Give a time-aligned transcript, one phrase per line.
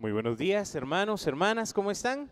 [0.00, 2.30] Muy buenos días, hermanos, hermanas, ¿cómo están?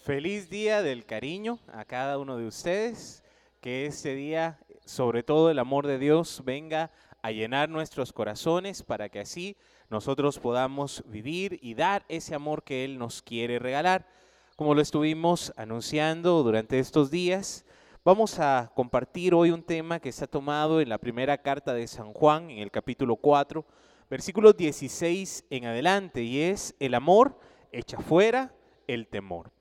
[0.00, 3.22] Feliz día del cariño a cada uno de ustedes.
[3.60, 6.90] Que este día, sobre todo el amor de Dios, venga
[7.22, 9.56] a llenar nuestros corazones para que así
[9.88, 14.08] nosotros podamos vivir y dar ese amor que Él nos quiere regalar.
[14.56, 17.64] Como lo estuvimos anunciando durante estos días,
[18.04, 22.12] vamos a compartir hoy un tema que está tomado en la primera carta de San
[22.12, 23.64] Juan, en el capítulo 4
[24.08, 27.38] versículo 16 en adelante, y es el amor
[27.72, 28.54] echa fuera
[28.86, 29.52] el temor.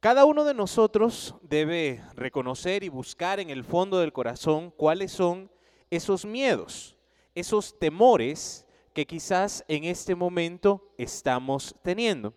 [0.00, 5.50] Cada uno de nosotros debe reconocer y buscar en el fondo del corazón cuáles son
[5.90, 6.96] esos miedos,
[7.34, 12.34] esos temores que quizás en este momento estamos teniendo.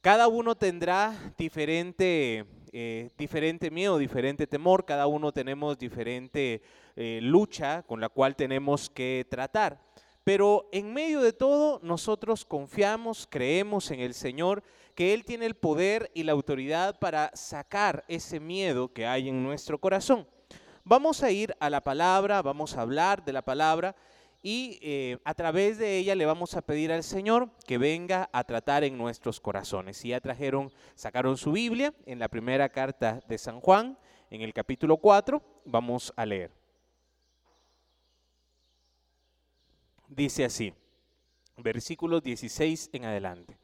[0.00, 6.62] Cada uno tendrá diferente, eh, diferente miedo, diferente temor, cada uno tenemos diferente
[7.00, 9.80] eh, lucha con la cual tenemos que tratar.
[10.24, 14.64] Pero en medio de todo, nosotros confiamos, creemos en el Señor,
[14.96, 19.44] que Él tiene el poder y la autoridad para sacar ese miedo que hay en
[19.44, 20.26] nuestro corazón.
[20.82, 23.94] Vamos a ir a la palabra, vamos a hablar de la palabra
[24.42, 28.42] y eh, a través de ella le vamos a pedir al Señor que venga a
[28.42, 29.98] tratar en nuestros corazones.
[29.98, 33.96] Si ya trajeron, sacaron su Biblia en la primera carta de San Juan,
[34.30, 36.57] en el capítulo 4, vamos a leer.
[40.08, 40.74] Dice así,
[41.56, 43.58] versículos 16 en adelante.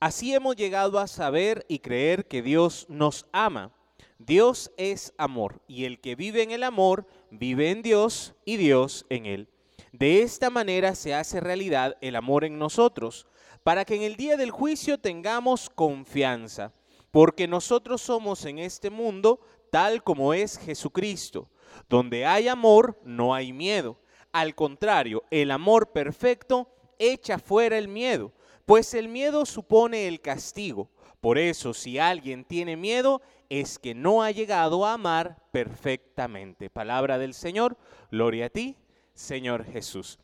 [0.00, 3.72] Así hemos llegado a saber y creer que Dios nos ama.
[4.18, 9.06] Dios es amor y el que vive en el amor vive en Dios y Dios
[9.10, 9.48] en él.
[9.92, 13.26] De esta manera se hace realidad el amor en nosotros,
[13.62, 16.72] para que en el día del juicio tengamos confianza,
[17.10, 21.48] porque nosotros somos en este mundo tal como es Jesucristo.
[21.88, 24.01] Donde hay amor, no hay miedo
[24.32, 28.32] al contrario, el amor perfecto echa fuera el miedo,
[28.66, 30.90] pues el miedo supone el castigo.
[31.20, 36.70] Por eso, si alguien tiene miedo, es que no ha llegado a amar perfectamente.
[36.70, 37.76] Palabra del Señor,
[38.10, 38.76] gloria a ti,
[39.14, 40.18] Señor Jesús.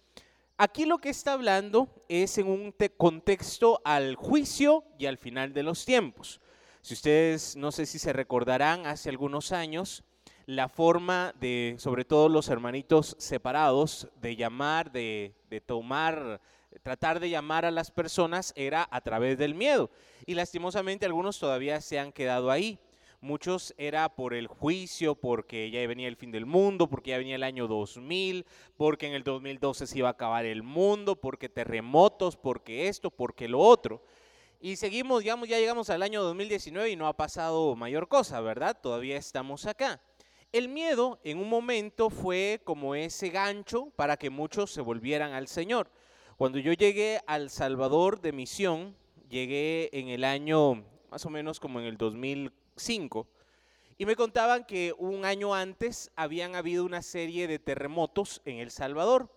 [0.57, 5.63] Aquí lo que está hablando es en un contexto al juicio y al final de
[5.63, 6.41] los tiempos.
[6.81, 10.03] Si ustedes, no sé si se recordarán, hace algunos años
[10.49, 15.35] la forma de, sobre todo los hermanitos separados, de llamar, de,
[15.67, 16.41] tomar,
[16.83, 19.91] tratar de llamar a las personas era a través del miedo.
[20.25, 22.79] Y lastimosamente algunos todavía se han quedado ahí.
[23.21, 27.35] Muchos era por el juicio, porque ya venía el fin del mundo, porque ya venía
[27.35, 28.47] el año 2000,
[28.79, 33.49] porque en el 2012 se iba a acabar el mundo, porque terremotos, porque esto, porque
[33.49, 34.03] lo otro.
[34.63, 38.79] Y seguimos, ya llegamos al año 2019 y no ha pasado mayor cosa, ¿verdad?
[38.81, 40.01] Todavía estamos acá.
[40.51, 45.47] El miedo en un momento fue como ese gancho para que muchos se volvieran al
[45.47, 45.91] Señor.
[46.39, 48.97] Cuando yo llegué al Salvador de misión,
[49.29, 53.27] llegué en el año más o menos como en el 2005,
[53.99, 58.71] y me contaban que un año antes habían habido una serie de terremotos en El
[58.71, 59.31] Salvador.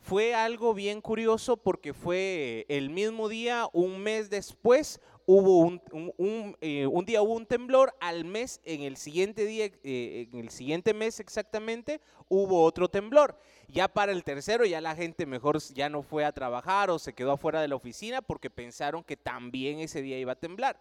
[0.00, 5.00] Fue algo bien curioso porque fue el mismo día, un mes después,
[5.30, 10.26] hubo un, eh, un, día hubo un temblor, al mes, en el siguiente día, eh,
[10.32, 12.00] en el siguiente mes exactamente,
[12.30, 13.38] hubo otro temblor.
[13.68, 17.12] Ya para el tercero, ya la gente mejor ya no fue a trabajar o se
[17.12, 20.80] quedó afuera de la oficina porque pensaron que también ese día iba a temblar.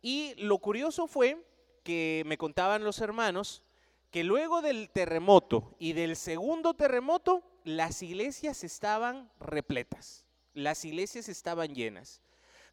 [0.00, 1.44] Y lo curioso fue
[1.82, 3.62] que me contaban los hermanos
[4.10, 10.24] que luego del terremoto y del segundo terremoto, las iglesias estaban repletas,
[10.54, 12.22] las iglesias estaban llenas.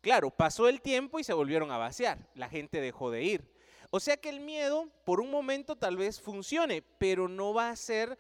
[0.02, 3.52] Claro, pasó el tiempo y se volvieron a vaciar, la gente dejó de ir.
[3.92, 7.76] O sea que el miedo por un momento tal vez funcione, pero no va a
[7.76, 8.18] ser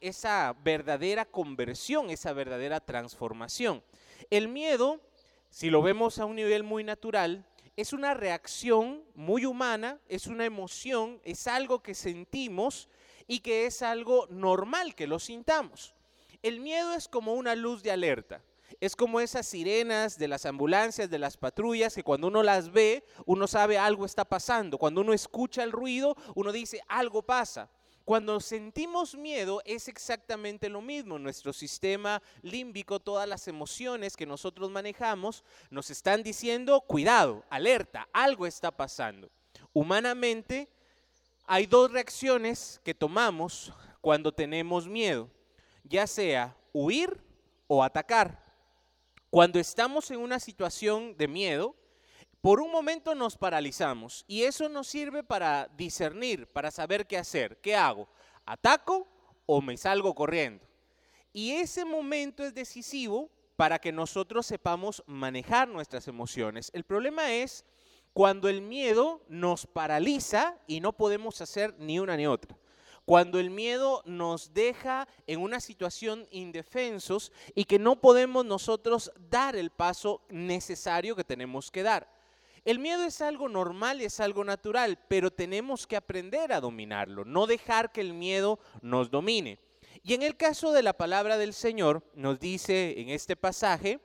[0.00, 3.82] esa verdadera conversión, esa verdadera transformación.
[4.30, 5.00] El miedo,
[5.50, 7.44] si lo vemos a un nivel muy natural,
[7.76, 12.88] es una reacción muy humana, es una emoción, es algo que sentimos
[13.26, 15.94] y que es algo normal que lo sintamos.
[16.42, 18.40] El miedo es como una luz de alerta.
[18.80, 23.04] Es como esas sirenas de las ambulancias, de las patrullas, que cuando uno las ve,
[23.24, 24.78] uno sabe algo está pasando.
[24.78, 27.70] Cuando uno escucha el ruido, uno dice algo pasa.
[28.06, 31.18] Cuando sentimos miedo es exactamente lo mismo.
[31.18, 38.46] Nuestro sistema límbico, todas las emociones que nosotros manejamos, nos están diciendo, cuidado, alerta, algo
[38.46, 39.28] está pasando.
[39.72, 40.68] Humanamente
[41.46, 45.28] hay dos reacciones que tomamos cuando tenemos miedo,
[45.82, 47.20] ya sea huir
[47.66, 48.45] o atacar.
[49.36, 51.76] Cuando estamos en una situación de miedo,
[52.40, 57.60] por un momento nos paralizamos y eso nos sirve para discernir, para saber qué hacer.
[57.60, 58.08] ¿Qué hago?
[58.46, 59.06] ¿Ataco
[59.44, 60.64] o me salgo corriendo?
[61.34, 66.70] Y ese momento es decisivo para que nosotros sepamos manejar nuestras emociones.
[66.72, 67.66] El problema es
[68.14, 72.56] cuando el miedo nos paraliza y no podemos hacer ni una ni otra.
[73.06, 79.54] Cuando el miedo nos deja en una situación indefensos y que no podemos nosotros dar
[79.54, 82.12] el paso necesario que tenemos que dar.
[82.64, 87.46] El miedo es algo normal, es algo natural, pero tenemos que aprender a dominarlo, no
[87.46, 89.60] dejar que el miedo nos domine.
[90.02, 94.00] Y en el caso de la palabra del Señor, nos dice en este pasaje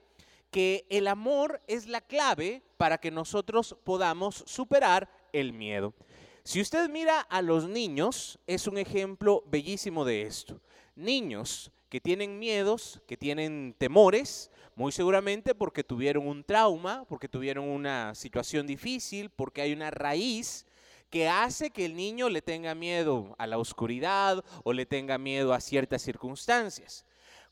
[0.51, 5.95] que el amor es la clave para que nosotros podamos superar el miedo.
[6.43, 10.59] Si usted mira a los niños, es un ejemplo bellísimo de esto.
[10.95, 17.67] Niños que tienen miedos, que tienen temores, muy seguramente porque tuvieron un trauma, porque tuvieron
[17.67, 20.65] una situación difícil, porque hay una raíz
[21.11, 25.53] que hace que el niño le tenga miedo a la oscuridad o le tenga miedo
[25.53, 27.05] a ciertas circunstancias.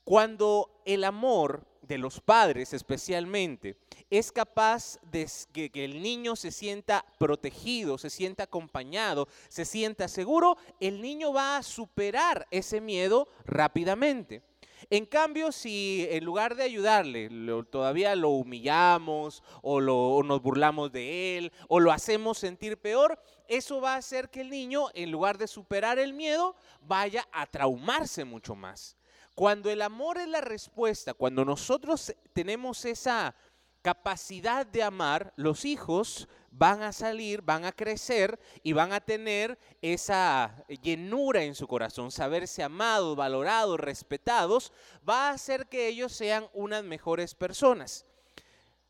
[0.09, 3.77] Cuando el amor de los padres especialmente
[4.09, 10.57] es capaz de que, el niño se sienta protegido, se sienta acompañado, se sienta seguro,
[10.79, 14.41] el niño va a superar ese miedo rápidamente.
[14.89, 17.29] En cambio, si en lugar de ayudarle,
[17.69, 23.79] todavía lo humillamos o, o nos burlamos de él o lo hacemos sentir peor, eso
[23.79, 28.25] va a hacer que el niño, en lugar de superar el miedo, vaya a traumarse
[28.25, 28.97] mucho más.
[29.39, 33.33] Cuando el amor es la respuesta, cuando nosotros tenemos esa
[33.81, 39.57] capacidad de amar, los hijos van a salir, van a crecer y van a tener
[39.81, 44.73] esa llenura en su corazón, saberse amados, valorados, respetados,
[45.09, 48.05] va a hacer que ellos sean unas mejores personas.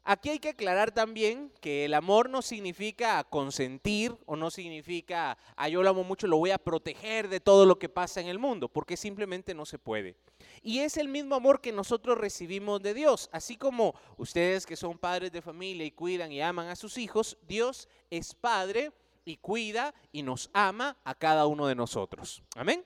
[0.03, 5.37] Aquí hay que aclarar también que el amor no significa consentir o no significa,
[5.69, 8.39] yo lo amo mucho, lo voy a proteger de todo lo que pasa en el
[8.39, 10.15] mundo, porque simplemente no se puede.
[10.63, 13.29] Y es el mismo amor que nosotros recibimos de Dios.
[13.31, 17.37] Así como ustedes que son padres de familia y cuidan y aman a sus hijos,
[17.47, 18.91] Dios es Padre
[19.25, 22.43] y cuida y nos ama a cada uno de nosotros.
[22.55, 22.83] Amén.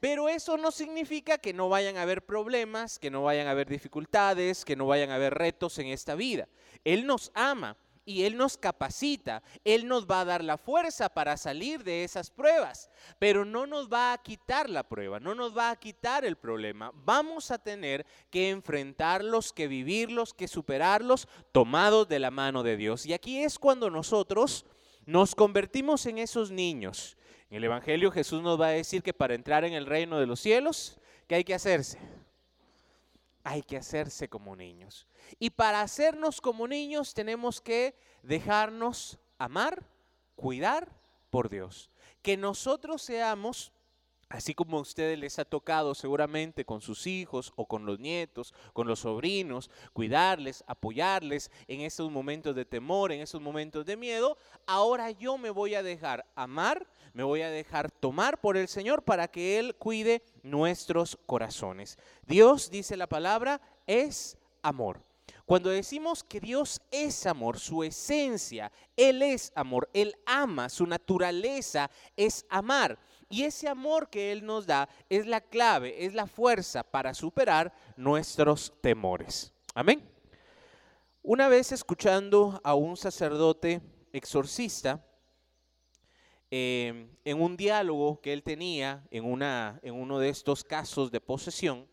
[0.00, 3.68] Pero eso no significa que no vayan a haber problemas, que no vayan a haber
[3.68, 6.46] dificultades, que no vayan a haber retos en esta vida.
[6.84, 11.36] Él nos ama y Él nos capacita, Él nos va a dar la fuerza para
[11.36, 15.70] salir de esas pruebas, pero no nos va a quitar la prueba, no nos va
[15.70, 16.92] a quitar el problema.
[16.94, 23.06] Vamos a tener que enfrentarlos, que vivirlos, que superarlos, tomados de la mano de Dios.
[23.06, 24.66] Y aquí es cuando nosotros
[25.06, 27.16] nos convertimos en esos niños.
[27.50, 30.26] En el Evangelio Jesús nos va a decir que para entrar en el reino de
[30.26, 30.98] los cielos,
[31.28, 31.98] ¿qué hay que hacerse?
[33.44, 35.06] Hay que hacerse como niños.
[35.38, 39.86] Y para hacernos como niños tenemos que dejarnos amar,
[40.34, 40.90] cuidar
[41.30, 41.90] por Dios.
[42.22, 43.73] Que nosotros seamos
[44.28, 48.54] Así como a ustedes les ha tocado seguramente con sus hijos o con los nietos,
[48.72, 54.36] con los sobrinos, cuidarles, apoyarles en esos momentos de temor, en esos momentos de miedo,
[54.66, 59.02] ahora yo me voy a dejar amar, me voy a dejar tomar por el Señor
[59.02, 61.98] para que Él cuide nuestros corazones.
[62.26, 65.00] Dios, dice la palabra, es amor.
[65.46, 71.90] Cuando decimos que Dios es amor, su esencia, Él es amor, Él ama, su naturaleza
[72.16, 72.98] es amar.
[73.28, 77.72] Y ese amor que Él nos da es la clave, es la fuerza para superar
[77.96, 79.52] nuestros temores.
[79.74, 80.08] Amén.
[81.22, 83.80] Una vez escuchando a un sacerdote
[84.12, 85.02] exorcista,
[86.50, 91.20] eh, en un diálogo que él tenía en, una, en uno de estos casos de
[91.20, 91.88] posesión,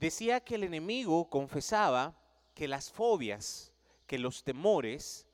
[0.00, 2.18] decía que el enemigo confesaba
[2.54, 3.72] que las fobias,
[4.06, 5.28] que los temores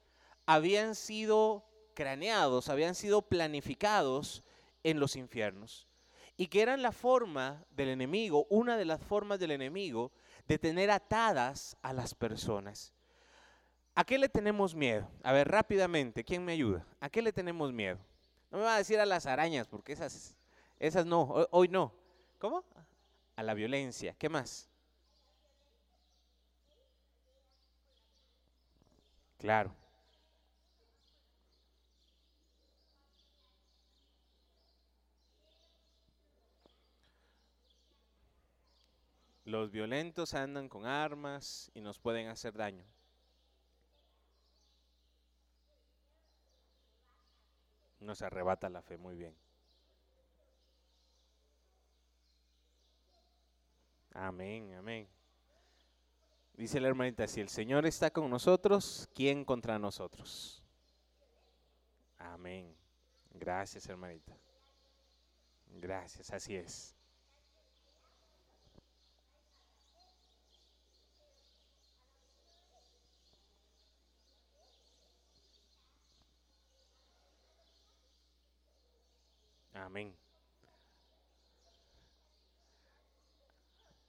[0.44, 1.64] habían sido
[1.94, 4.42] craneados, habían sido planificados
[4.90, 5.86] en los infiernos
[6.36, 10.12] y que eran la forma del enemigo, una de las formas del enemigo
[10.46, 12.94] de tener atadas a las personas.
[13.94, 15.10] ¿A qué le tenemos miedo?
[15.24, 16.86] A ver, rápidamente, ¿quién me ayuda?
[17.00, 17.98] ¿A qué le tenemos miedo?
[18.50, 20.36] No me va a decir a las arañas, porque esas,
[20.78, 21.92] esas no, hoy, no.
[22.38, 22.64] ¿Cómo?
[23.34, 24.14] A la violencia.
[24.16, 24.68] ¿Qué más?
[29.38, 29.74] Claro.
[39.48, 42.84] Los violentos andan con armas y nos pueden hacer daño.
[47.98, 49.34] Nos arrebata la fe, muy bien.
[54.12, 55.08] Amén, amén.
[56.52, 60.62] Dice la hermanita, si el Señor está con nosotros, ¿quién contra nosotros?
[62.18, 62.76] Amén.
[63.30, 64.36] Gracias, hermanita.
[65.68, 66.97] Gracias, así es.
[79.84, 80.14] Amén.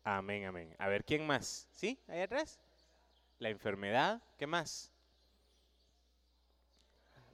[0.04, 0.76] Amén, amén.
[0.80, 1.68] A ver, ¿quién más?
[1.72, 2.00] ¿Sí?
[2.08, 2.60] Ahí atrás.
[3.38, 4.92] La enfermedad, ¿qué más?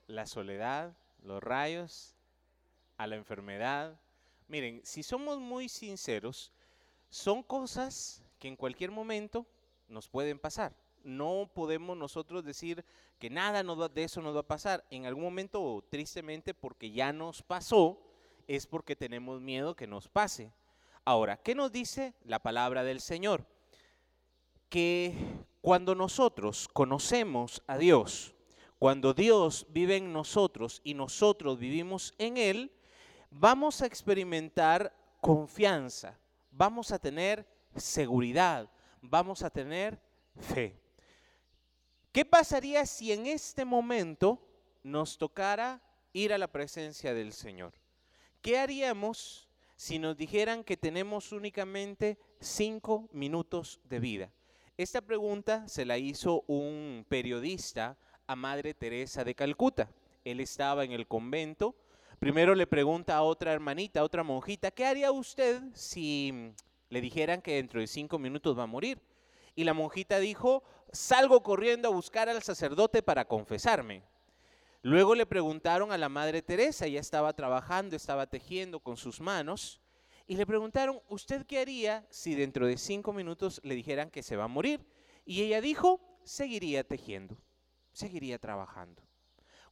[0.07, 2.15] La soledad, los rayos,
[2.97, 3.99] a la enfermedad.
[4.47, 6.51] Miren, si somos muy sinceros,
[7.09, 9.47] son cosas que en cualquier momento
[9.87, 10.75] nos pueden pasar.
[11.03, 12.83] No podemos nosotros decir
[13.17, 14.83] que nada de eso nos va a pasar.
[14.89, 18.04] En algún momento, tristemente, porque ya nos pasó,
[18.47, 20.51] es porque tenemos miedo que nos pase.
[21.03, 23.45] Ahora, ¿qué nos dice la palabra del Señor?
[24.69, 25.15] Que
[25.61, 28.35] cuando nosotros conocemos a Dios,
[28.79, 32.71] cuando Dios vive en nosotros y nosotros vivimos en Él,
[33.29, 36.19] vamos a experimentar confianza,
[36.51, 38.69] vamos a tener seguridad,
[39.01, 39.99] vamos a tener
[40.35, 40.79] fe.
[42.11, 44.39] ¿Qué pasaría si en este momento
[44.83, 45.81] nos tocara
[46.13, 47.73] ir a la presencia del Señor?
[48.45, 54.31] ¿Qué haríamos si nos dijeran que tenemos únicamente cinco minutos de vida?
[54.77, 57.97] Esta pregunta se la hizo un periodista
[58.27, 59.89] a Madre Teresa de Calcuta.
[60.23, 61.75] Él estaba en el convento.
[62.19, 66.53] Primero le pregunta a otra hermanita, a otra monjita, ¿qué haría usted si
[66.89, 69.01] le dijeran que dentro de cinco minutos va a morir?
[69.55, 74.03] Y la monjita dijo, salgo corriendo a buscar al sacerdote para confesarme.
[74.85, 79.81] Luego le preguntaron a la Madre Teresa, ella estaba trabajando, estaba tejiendo con sus manos,
[80.27, 84.35] y le preguntaron, ¿usted qué haría si dentro de cinco minutos le dijeran que se
[84.35, 84.85] va a morir?
[85.25, 87.35] Y ella dijo, seguiría tejiendo,
[87.93, 89.01] seguiría trabajando.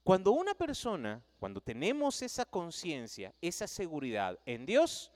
[0.03, 5.11] Cuando una persona, cuando tenemos esa conciencia, esa seguridad en Dios,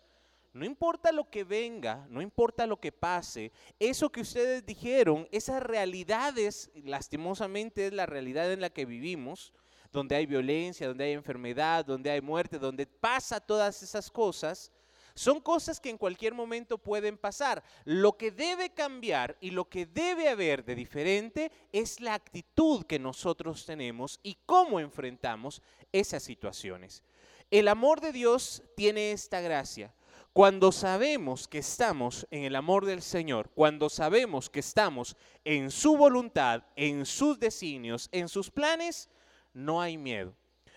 [0.54, 5.63] no importa lo que venga, no importa lo que pase, eso que ustedes dijeron, esas
[5.63, 9.56] realidades, lastimosamente es la realidad en la que vivimos,
[9.98, 14.72] donde hay violencia, donde hay enfermedad, donde hay muerte, donde pasa todas esas cosas,
[15.16, 17.63] son cosas que en cualquier momento pueden pasar.
[17.84, 23.00] Lo que debe cambiar y lo que debe haber de diferente es la actitud que
[23.00, 27.01] nosotros tenemos y cómo enfrentamos esas situaciones.
[27.50, 29.96] El amor de Dios tiene esta gracia.
[30.32, 35.98] Cuando sabemos que estamos en el amor del Señor, cuando sabemos que estamos en su
[35.98, 39.10] voluntad, en sus designios, en sus planes,
[39.58, 40.36] no hay miedo.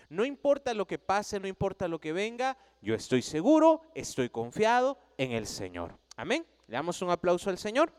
[0.09, 4.97] No importa lo que pase, no importa lo que venga, yo estoy seguro, estoy confiado
[5.17, 5.97] en el Señor.
[6.17, 6.45] Amén.
[6.67, 7.93] Le damos un aplauso al Señor.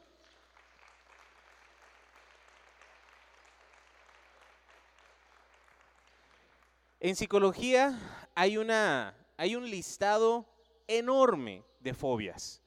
[6.98, 10.46] En psicología hay, una, hay un listado
[10.88, 12.60] enorme de fobias.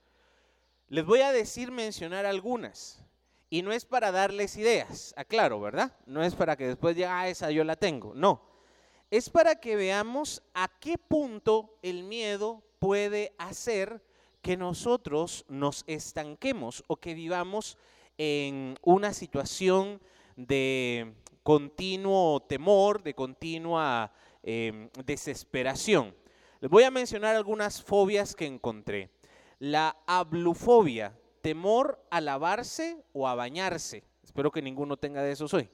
[0.87, 3.04] Les voy a decir mencionar algunas.
[3.55, 5.95] Y no es para darles ideas, aclaro, ¿verdad?
[6.05, 8.13] No es para que después diga, ah, esa yo la tengo.
[8.13, 8.41] No.
[9.09, 14.03] Es para que veamos a qué punto el miedo puede hacer
[14.41, 17.77] que nosotros nos estanquemos o que vivamos
[18.17, 20.01] en una situación
[20.35, 24.11] de continuo temor, de continua
[24.43, 26.13] em, desesperación.
[26.59, 29.11] Les voy a mencionar algunas fobias que encontré.
[29.59, 34.03] La ablufobia, temor a lavarse o a bañarse.
[34.23, 35.69] Espero que ninguno tenga de esos hoy.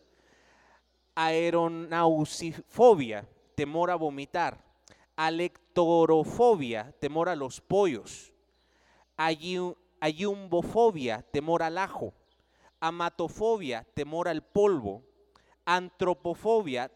[1.16, 3.26] Aeronausifobia,
[3.56, 4.66] temor a vomitar.
[5.16, 8.34] Alectorofobia, temor a los pollos.
[9.16, 12.14] Ayumbofobia, temor al ajo.
[12.82, 15.06] Amatofobia, temor al polvo.
[15.64, 16.92] Antropofobia,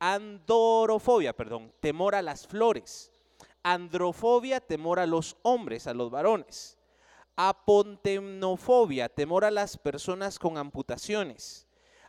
[0.00, 3.12] andorofobia, perdón, temor a las flores.
[3.62, 6.75] Androfobia, temor a los hombres, a los varones
[7.36, 11.66] apontemnofobia, temor a las personas con amputaciones,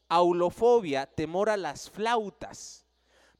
[0.07, 2.86] aulofobia, temor a las flautas.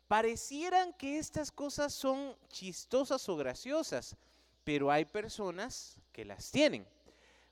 [0.08, 4.16] Parecieran que estas cosas son chistosas o graciosas,
[4.64, 6.86] pero hay personas que las tienen.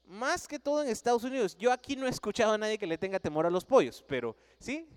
[0.05, 1.57] Más que todo en Estados Unidos.
[1.57, 4.35] Yo aquí no he escuchado a nadie que le tenga temor a los pollos, pero
[4.59, 4.87] ¿sí?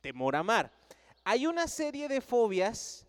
[0.00, 0.70] Temor a mar.
[1.24, 3.03] Hay una serie de fobias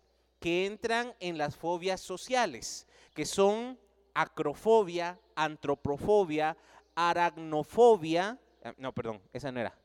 [0.46, 3.76] que entran en las fobias sociales, que son
[4.14, 6.56] acrofobia, antropofobia,
[6.94, 9.76] aracnofobia, eh, no, perdón, esa no era.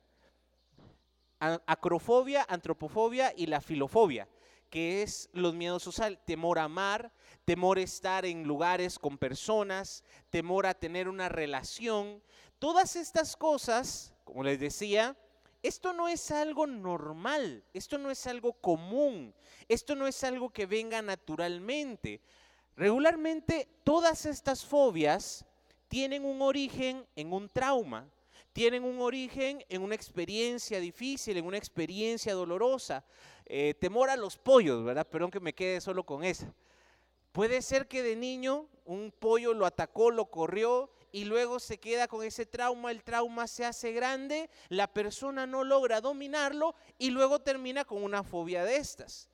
[1.65, 4.29] Acrofobia, antropofobia y la filofobia,
[4.69, 7.11] que es los miedos sociales, temor a amar,
[7.43, 12.21] temor a estar en lugares con personas, temor a tener una relación.
[12.59, 15.17] Todas estas cosas, como les decía,
[15.63, 19.33] esto no es algo normal, esto no es algo común,
[19.67, 22.21] esto no es algo que venga naturalmente.
[22.75, 25.45] Regularmente todas estas fobias
[25.87, 28.09] tienen un origen en un trauma,
[28.53, 33.03] tienen un origen en una experiencia difícil, en una experiencia dolorosa.
[33.45, 35.07] Eh, temor a los pollos, ¿verdad?
[35.07, 36.53] Perdón que me quede solo con esa.
[37.31, 42.07] Puede ser que de niño un pollo lo atacó, lo corrió y luego se queda
[42.07, 47.39] con ese trauma, el trauma se hace grande, la persona no logra dominarlo y luego
[47.39, 49.29] termina con una fobia de estas.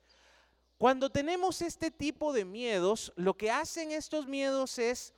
[0.76, 5.14] Cuando tenemos este tipo de miedos, lo que hacen estos miedos es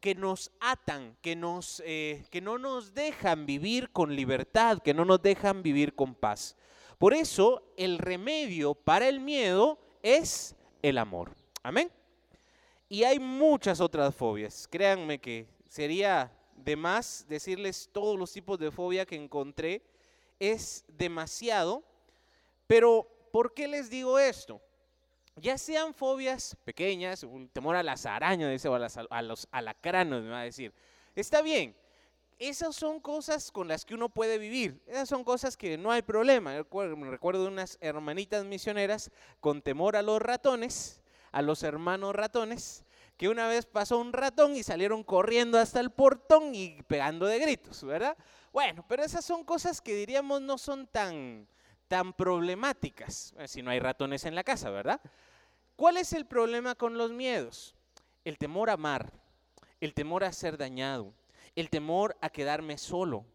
[0.00, 5.04] que nos atan, que, nos, eh, que no nos dejan vivir con libertad, que no
[5.04, 6.56] nos dejan vivir con paz.
[6.98, 11.34] Por eso el remedio para el miedo es el amor.
[11.62, 11.90] Amén.
[12.88, 14.68] Y hay muchas otras fobias.
[14.68, 19.82] Créanme que sería de más decirles todos los tipos de fobia que encontré.
[20.38, 21.82] Es demasiado.
[22.68, 24.60] Pero, ¿por qué les digo esto?
[25.36, 30.42] ya sean fobias pequeñas, un temor a las arañas, o a, los alacranos, me va
[30.42, 30.72] a decir.
[31.16, 31.74] Está bien,
[32.38, 36.02] esas son cosas con las que uno puede vivir, esas son cosas que no hay
[36.02, 36.52] problema.
[36.52, 41.00] Me recuerdo unas hermanitas misioneras con temor a los ratones,
[41.32, 42.83] a los hermanos ratones,
[43.16, 47.38] que una vez pasó un ratón y salieron corriendo hasta el portón y pegando de
[47.38, 48.16] gritos, ¿verdad?
[48.52, 51.46] Bueno, pero esas son cosas que diríamos no son tan,
[51.88, 55.00] tan problemáticas, si no hay ratones en la casa, ¿verdad?
[55.76, 57.74] ¿Cuál es el problema con los miedos?
[58.24, 59.12] El temor a amar,
[59.80, 61.12] el temor a ser dañado,
[61.56, 63.26] el temor a quedarme solo.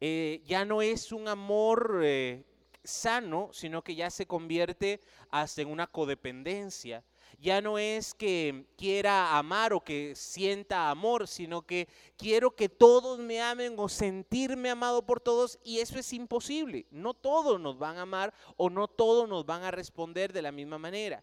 [0.00, 2.44] Eh, ya no es un amor eh,
[2.84, 7.04] sano, sino que ya se convierte hasta en una codependencia.
[7.40, 13.18] Ya no es que quiera amar o que sienta amor, sino que quiero que todos
[13.18, 16.86] me amen o sentirme amado por todos y eso es imposible.
[16.90, 20.52] No todos nos van a amar o no todos nos van a responder de la
[20.52, 21.22] misma manera.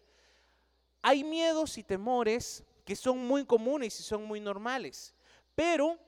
[1.02, 5.14] Hay miedos y temores que son muy comunes y son muy normales,
[5.54, 5.98] pero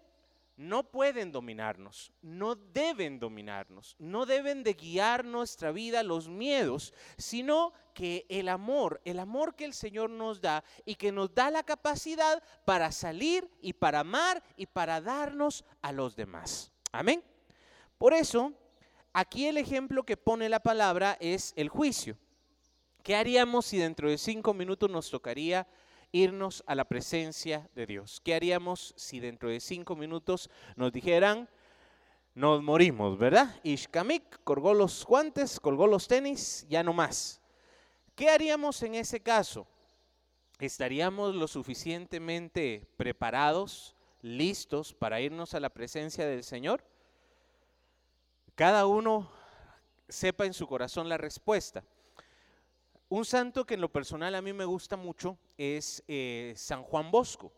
[0.58, 7.72] no pueden dominarnos, no deben dominarnos, no deben de guiar nuestra vida los miedos, sino
[7.94, 11.62] que el amor, el amor que el Señor nos da y que nos da la
[11.62, 16.72] capacidad para salir y para amar y para darnos a los demás.
[16.90, 17.22] Amén.
[17.96, 18.52] Por eso,
[19.12, 22.18] aquí el ejemplo que pone la palabra es el juicio.
[23.04, 25.68] ¿Qué haríamos si dentro de cinco minutos nos tocaría
[26.12, 28.20] irnos a la presencia de Dios?
[28.24, 31.48] ¿Qué haríamos si dentro de cinco minutos nos dijeran,
[32.34, 33.54] nos morimos, ¿verdad?
[33.64, 37.40] Ishkamik colgó los guantes, colgó los tenis, ya no más.
[38.14, 39.66] ¿Qué haríamos en ese caso?
[40.58, 46.84] ¿Estaríamos lo suficientemente preparados, listos para irnos a la presencia del Señor?
[48.54, 49.30] Cada uno
[50.08, 51.84] sepa en su corazón la respuesta.
[53.10, 57.10] Un santo que en lo personal a mí me gusta mucho es eh, San Juan
[57.10, 57.50] Bosco.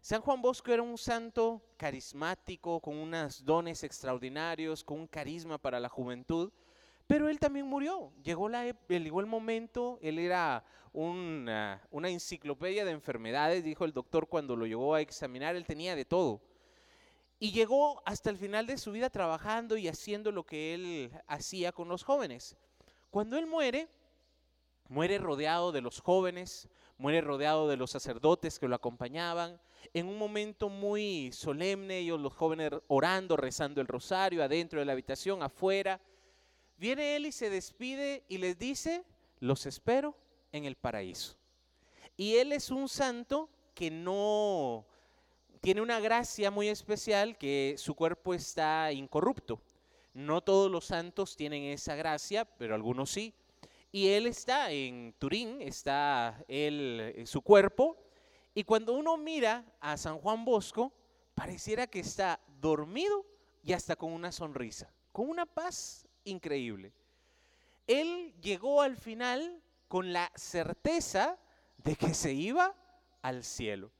[0.00, 5.80] San Juan Bosco era un santo carismático, con unos dones extraordinarios, con un carisma para
[5.80, 6.52] la juventud,
[7.08, 8.12] pero él también murió.
[8.22, 14.28] Llegó, la, llegó el momento, él era una, una enciclopedia de enfermedades, dijo el doctor
[14.28, 16.40] cuando lo llegó a examinar, él tenía de todo.
[17.40, 21.72] Y llegó hasta el final de su vida trabajando y haciendo lo que él hacía
[21.72, 22.56] con los jóvenes.
[23.10, 23.88] Cuando él muere,
[24.94, 29.60] Muere rodeado de los jóvenes, muere rodeado de los sacerdotes que lo acompañaban.
[29.92, 34.92] En un momento muy solemne, ellos los jóvenes orando, rezando el rosario, adentro de la
[34.92, 36.00] habitación, afuera.
[36.76, 39.04] Viene él y se despide y les dice,
[39.40, 40.16] los espero
[40.52, 41.34] en el paraíso.
[42.16, 44.86] Y él es un santo que no
[45.60, 49.60] tiene una gracia muy especial, que su cuerpo está incorrupto.
[50.12, 53.34] No todos los santos tienen esa gracia, pero algunos sí.
[53.94, 57.96] Y él está en Turín, está él, en su cuerpo,
[58.52, 60.92] y cuando uno mira a San Juan Bosco,
[61.32, 63.24] pareciera que está dormido
[63.62, 66.92] y hasta con una sonrisa, con una paz increíble.
[67.86, 71.38] Él llegó al final con la certeza
[71.76, 72.74] de que se iba
[73.22, 73.92] al cielo.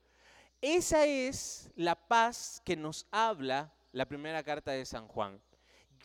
[0.59, 5.41] Esa es la paz que nos habla la primera carta de San Juan.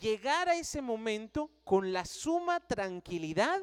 [0.01, 3.61] Llegar a ese momento con la suma tranquilidad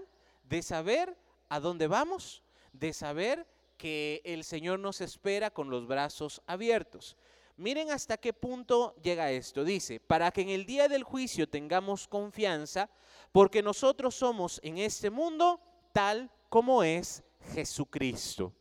[0.48, 1.18] de saber
[1.50, 7.16] a dónde vamos, de saber que el Señor nos espera con los brazos abiertos.
[7.58, 9.64] Miren hasta qué punto llega esto.
[9.64, 12.90] Dice, para que en el día del juicio tengamos confianza,
[13.32, 15.60] porque nosotros somos en este mundo
[15.92, 18.54] tal como es Jesucristo.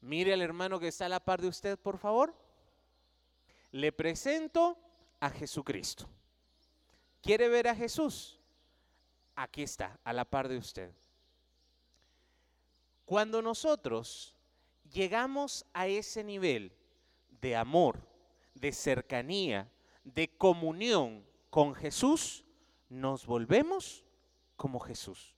[0.00, 2.34] Mire al hermano que está a la par de usted, por favor.
[3.70, 4.76] Le presento
[5.20, 6.06] a Jesucristo.
[7.22, 8.41] ¿Quiere ver a Jesús?
[9.34, 10.92] Aquí está, a la par de usted.
[13.04, 14.36] Cuando nosotros
[14.90, 16.72] llegamos a ese nivel
[17.40, 17.98] de amor,
[18.54, 19.70] de cercanía,
[20.04, 22.44] de comunión con Jesús,
[22.88, 24.04] nos volvemos
[24.56, 25.34] como Jesús.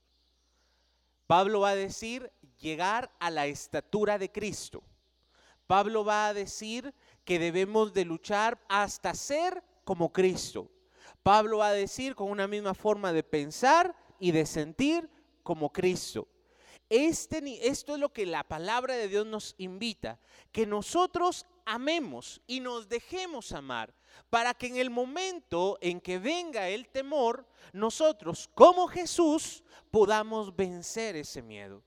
[1.27, 4.83] Pablo va a decir llegar a la estatura de Cristo.
[5.67, 10.69] Pablo va a decir que debemos de luchar hasta ser como Cristo.
[11.25, 15.09] Pablo va a decir con una misma forma de pensar y de sentir
[15.41, 16.27] como Cristo.
[16.87, 20.19] Este, esto es lo que la palabra de Dios nos invita,
[20.51, 23.91] que nosotros amemos y nos dejemos amar,
[24.29, 31.15] para que en el momento en que venga el temor, nosotros como Jesús podamos vencer
[31.15, 31.81] ese miedo.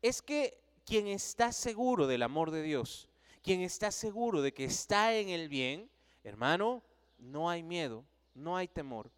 [0.00, 3.08] Es que quien está seguro del amor de Dios,
[3.42, 5.88] quien está seguro de que está en el bien,
[6.24, 6.82] hermano,
[7.16, 9.10] no hay miedo, no hay temor.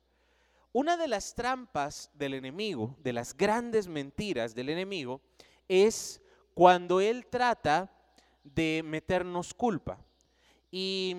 [0.72, 5.20] Una de las trampas del enemigo, de las grandes mentiras del enemigo,
[5.68, 6.20] es
[6.52, 7.92] cuando él trata
[8.42, 9.98] de meternos culpa.
[10.70, 11.14] Y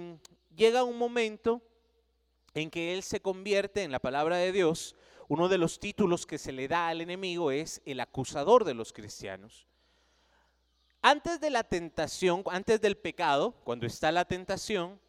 [0.55, 1.61] llega un momento
[2.53, 4.95] en que él se convierte en la palabra de Dios.
[5.27, 8.93] Uno de los títulos que se le da al enemigo es el acusador de los
[8.93, 9.67] cristianos.
[11.01, 14.99] Antes de la tentación, antes del pecado, cuando está la tentación,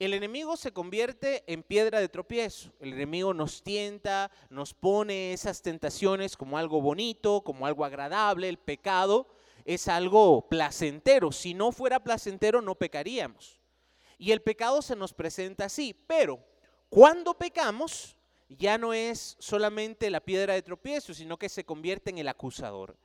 [0.00, 2.72] el enemigo se convierte en piedra de tropiezo.
[2.80, 8.48] El enemigo nos tienta, nos pone esas tentaciones como algo bonito, como algo agradable.
[8.48, 9.28] El pecado
[9.66, 11.30] es algo placentero.
[11.32, 13.60] Si no fuera placentero, no pecaríamos.
[14.16, 15.94] Y el pecado se nos presenta así.
[16.06, 16.42] Pero
[16.88, 18.16] cuando pecamos,
[18.48, 22.96] ya no es solamente la piedra de tropiezo, sino que se convierte en el acusador.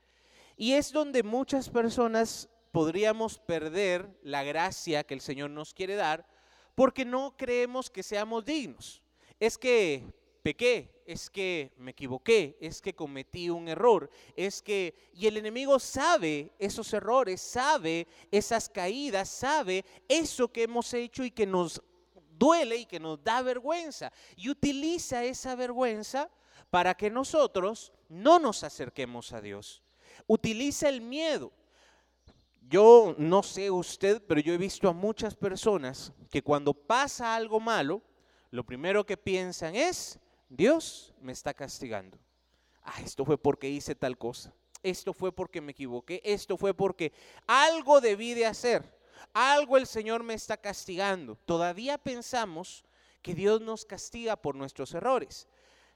[0.55, 6.25] Y es donde muchas personas podríamos perder la gracia que el Señor nos quiere dar
[6.75, 9.01] porque no creemos que seamos dignos.
[9.39, 10.03] Es que
[10.43, 14.93] pequé, es que me equivoqué, es que cometí un error, es que...
[15.13, 21.31] Y el enemigo sabe esos errores, sabe esas caídas, sabe eso que hemos hecho y
[21.31, 21.81] que nos
[22.37, 24.11] duele y que nos da vergüenza.
[24.35, 26.29] Y utiliza esa vergüenza
[26.69, 29.81] para que nosotros no nos acerquemos a Dios.
[30.27, 31.51] Utiliza el miedo
[32.69, 37.59] yo no sé usted, pero yo he visto a muchas personas que cuando pasa algo
[37.59, 38.01] malo,
[38.49, 42.17] lo primero que piensan es, Dios me está castigando.
[42.83, 44.53] Ah, esto fue porque hice tal cosa.
[44.81, 46.21] Esto fue porque me equivoqué.
[46.23, 47.13] Esto fue porque
[47.47, 48.95] algo debí de hacer.
[49.33, 51.35] Algo el Señor me está castigando.
[51.45, 52.83] Todavía pensamos
[53.21, 55.47] que Dios nos castiga por nuestros errores.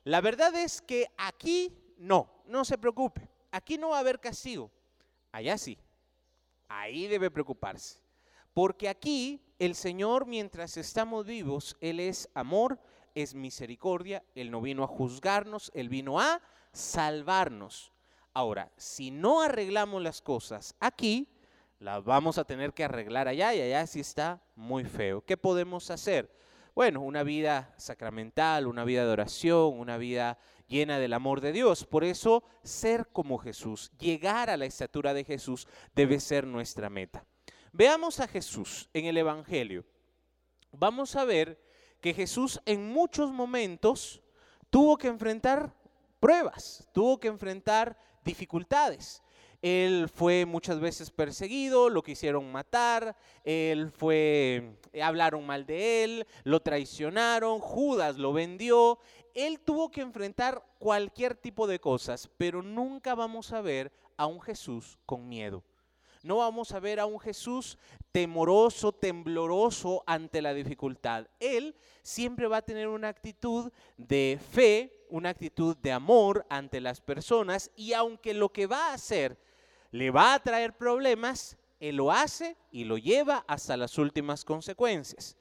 [0.04, 3.30] La verdad es que aquí no, no se preocupe.
[3.52, 4.72] Aquí no va a haber castigo.
[5.32, 5.78] Allá sí
[6.70, 8.00] ahí debe preocuparse.
[8.54, 12.80] Porque aquí el Señor, mientras estamos vivos, Él es amor,
[13.16, 17.92] es misericordia, Él no vino a juzgarnos, Él vino a salvarnos.
[18.34, 21.28] Ahora, si no arreglamos las cosas aquí,
[21.80, 25.22] las vamos a tener que arreglar allá y allá sí está muy feo.
[25.26, 26.34] ¿Qué podemos hacer?
[26.76, 30.38] Bueno, una vida sacramental, una vida de oración, una vida
[30.70, 31.86] llena del amor de Dios.
[31.86, 37.26] Por eso, ser como Jesús, llegar a la estatura de Jesús debe ser nuestra meta.
[37.74, 39.86] Veamos a Jesús en el Evangelio.
[40.72, 41.60] Vamos a ver
[42.00, 44.22] que Jesús en muchos momentos
[44.70, 45.74] tuvo que enfrentar
[46.20, 49.22] pruebas, tuvo que enfrentar dificultades.
[49.62, 56.62] Él fue muchas veces perseguido, lo quisieron matar, él fue, hablaron mal de él, lo
[56.62, 59.00] traicionaron, Judas lo vendió,
[59.46, 64.42] él tuvo que enfrentar cualquier tipo de cosas, pero nunca vamos a ver a un
[64.42, 65.64] Jesús con miedo.
[66.22, 67.78] No vamos a ver a un Jesús
[68.12, 71.28] temoroso, tembloroso ante la dificultad.
[71.40, 77.00] Él siempre va a tener una actitud de fe, una actitud de amor ante las
[77.00, 79.40] personas y aunque lo que va a hacer
[79.92, 85.38] le va a traer problemas, Él lo hace y lo lleva hasta las últimas consecuencias.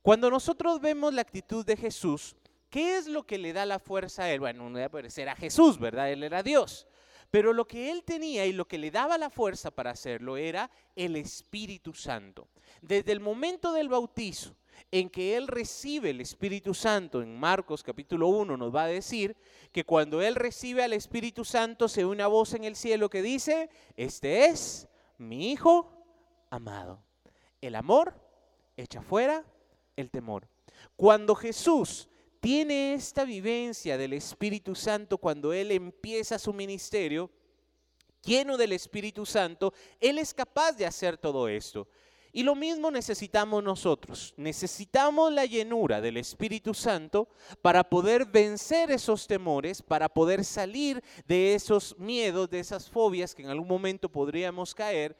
[0.00, 2.34] Cuando nosotros vemos la actitud de Jesús,
[2.72, 4.40] ¿Qué es lo que le da la fuerza a él?
[4.40, 6.10] Bueno, a Jesús, ¿verdad?
[6.10, 6.86] Él era Dios.
[7.30, 10.70] Pero lo que él tenía y lo que le daba la fuerza para hacerlo era
[10.96, 12.48] el Espíritu Santo.
[12.80, 14.56] Desde el momento del bautizo
[14.90, 19.36] en que él recibe el Espíritu Santo, en Marcos capítulo 1 nos va a decir
[19.70, 23.20] que cuando él recibe al Espíritu Santo se oye una voz en el cielo que
[23.20, 25.92] dice, este es mi Hijo
[26.48, 27.04] amado.
[27.60, 28.14] El amor
[28.78, 29.44] echa fuera
[29.94, 30.48] el temor.
[30.96, 32.08] Cuando Jesús
[32.42, 37.30] tiene esta vivencia del Espíritu Santo cuando Él empieza su ministerio,
[38.24, 41.86] lleno del Espíritu Santo, Él es capaz de hacer todo esto.
[42.32, 44.34] Y lo mismo necesitamos nosotros.
[44.36, 47.28] Necesitamos la llenura del Espíritu Santo
[47.60, 53.42] para poder vencer esos temores, para poder salir de esos miedos, de esas fobias que
[53.42, 55.16] en algún momento podríamos caer.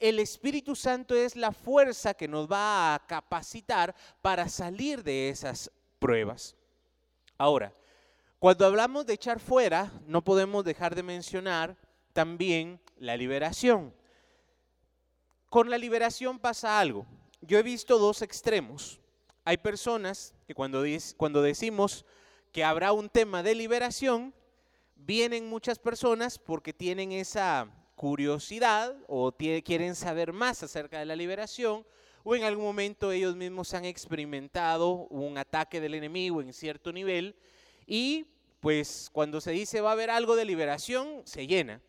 [0.00, 5.70] el Espíritu Santo es la fuerza que nos va a capacitar para salir de esas
[6.04, 6.54] pruebas.
[7.38, 7.72] Ahora,
[8.38, 11.78] cuando hablamos de echar fuera, no podemos dejar de mencionar
[12.12, 13.94] también la liberación.
[15.48, 17.06] Con la liberación pasa algo.
[17.40, 19.00] Yo he visto dos extremos.
[19.46, 20.84] Hay personas que cuando,
[21.16, 22.04] cuando decimos
[22.52, 24.34] que habrá un tema de liberación,
[24.96, 31.86] vienen muchas personas porque tienen esa curiosidad o quieren saber más acerca de la liberación
[32.24, 37.36] o en algún momento ellos mismos han experimentado un ataque del enemigo en cierto nivel
[37.86, 38.26] y
[38.60, 41.82] pues cuando se dice va a haber algo de liberación, se llena.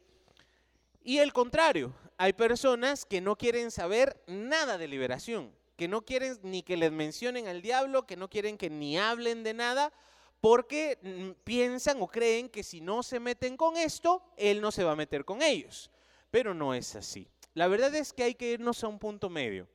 [1.02, 6.38] Y el contrario, hay personas que no quieren saber nada de liberación, que no quieren
[6.44, 9.94] ni que les mencionen al diablo, que no quieren que ni hablen de nada,
[10.42, 14.84] porque mm, piensan o creen que si no se meten con esto, él no se
[14.84, 15.90] va a meter con ellos.
[16.30, 17.30] Pero no es así.
[17.54, 19.68] La verdad es que hay que irnos a un punto medio.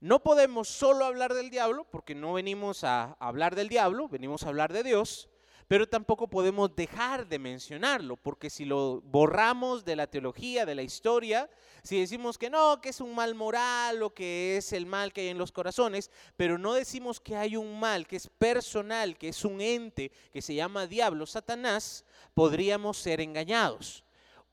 [0.00, 4.48] No podemos solo hablar del diablo, porque no venimos a hablar del diablo, venimos a
[4.48, 5.30] hablar de Dios,
[5.68, 10.82] pero tampoco podemos dejar de mencionarlo, porque si lo borramos de la teología, de la
[10.82, 11.50] historia,
[11.82, 15.22] si decimos que no, que es un mal moral o que es el mal que
[15.22, 19.28] hay en los corazones, pero no decimos que hay un mal que es personal, que
[19.28, 22.04] es un ente que se llama diablo, Satanás,
[22.34, 24.05] podríamos ser engañados.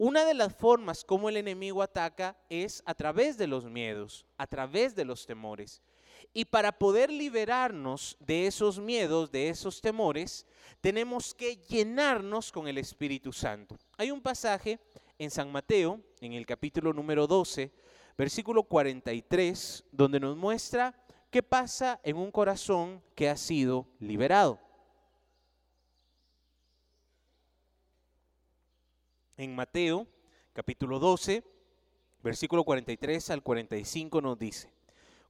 [0.06, 4.46] Una de las formas como el enemigo ataca es a través de los miedos, a
[4.46, 5.82] través de los temores.
[6.34, 10.46] Y para poder liberarnos de esos miedos, de esos temores,
[10.82, 13.78] tenemos que llenarnos con el Espíritu Santo.
[13.96, 14.78] Hay un pasaje
[15.18, 17.72] en San Mateo, en el capítulo número 12,
[18.18, 20.94] versículo 43, donde nos muestra
[21.30, 24.60] qué pasa en un corazón que ha sido liberado.
[29.36, 30.06] En Mateo,
[30.54, 31.44] capítulo 12,
[32.22, 34.72] versículo 43 al 45 nos dice,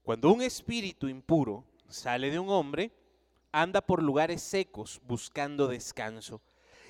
[0.04, 2.92] cuando un espíritu impuro sale de un hombre,
[3.54, 6.42] anda por lugares secos buscando descanso.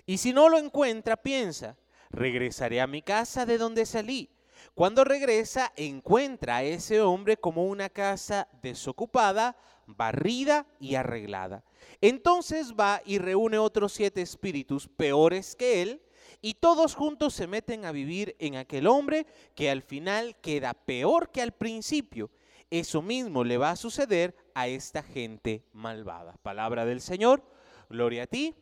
[0.08, 1.78] Y si no lo encuentra, piensa,
[2.10, 4.32] regresaré a mi casa de donde salí.
[4.74, 11.64] Cuando regresa, encuentra a ese hombre como una casa desocupada, barrida y arreglada.
[12.02, 16.02] Entonces va y reúne otros siete espíritus peores que él,
[16.46, 19.26] y todos juntos se meten a vivir en aquel hombre
[19.56, 22.30] que al final queda peor que al principio
[22.70, 26.36] eso mismo le va a suceder a esta gente malvada.
[26.44, 27.42] Palabra del Señor,
[27.90, 28.54] gloria a ti.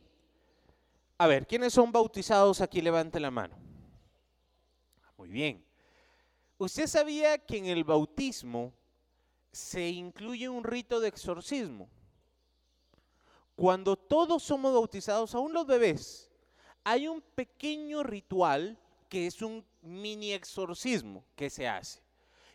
[1.18, 2.82] A ver, ¿quiénes son bautizados aquí?
[2.82, 3.58] Levante la mano.
[5.18, 5.66] Muy bien.
[6.60, 8.76] ¿Usted sabía que en el bautismo
[9.52, 11.90] se incluye un rito de exorcismo?
[13.56, 16.31] Cuando todos somos bautizados, aún los bebés,
[16.84, 18.78] hay un pequeño ritual
[19.10, 22.02] que es un mini exorcismo que se hace.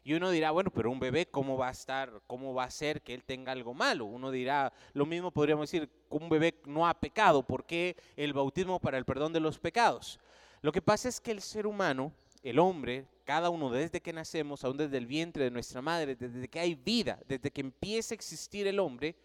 [0.03, 2.23] Y uno dirá, bueno, pero un bebé, ¿cómo va a estar?
[2.29, 4.05] ¿Cómo va a ser que él tenga algo malo?
[4.05, 8.79] Uno dirá, lo mismo podríamos decir, un bebé no ha pecado, ¿por qué el bautismo
[8.79, 10.21] para el perdón de los pecados?
[10.63, 12.13] Lo que pasa es que el ser humano,
[12.45, 16.47] el hombre, cada uno desde que nacemos, aún desde el vientre de nuestra madre, desde
[16.47, 19.17] que hay vida, desde que empieza a existir el hombre,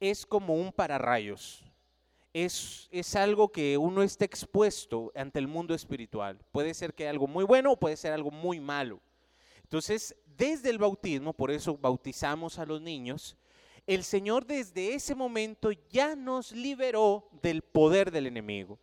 [0.00, 1.64] es como un pararrayos.
[2.32, 6.38] Es, es, algo que uno está expuesto ante el mundo espiritual.
[6.52, 9.00] Puede ser que algo muy bueno o puede ser algo muy malo.
[9.62, 13.36] Entonces, desde el bautismo, por eso bautizamos a los niños,
[13.86, 18.78] el Señor desde ese momento ya nos liberó del poder del enemigo.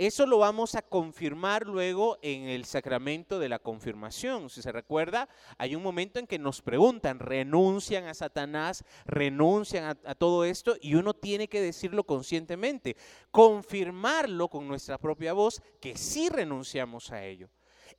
[0.00, 4.48] Eso lo vamos a confirmar luego en el sacramento de la confirmación.
[4.48, 10.14] Si se recuerda, hay un momento en que nos preguntan, renuncian a Satanás, renuncian a,
[10.14, 12.96] todo esto y uno tiene que decirlo conscientemente,
[13.30, 17.50] confirmarlo con nuestra propia voz que sí renunciamos a ello.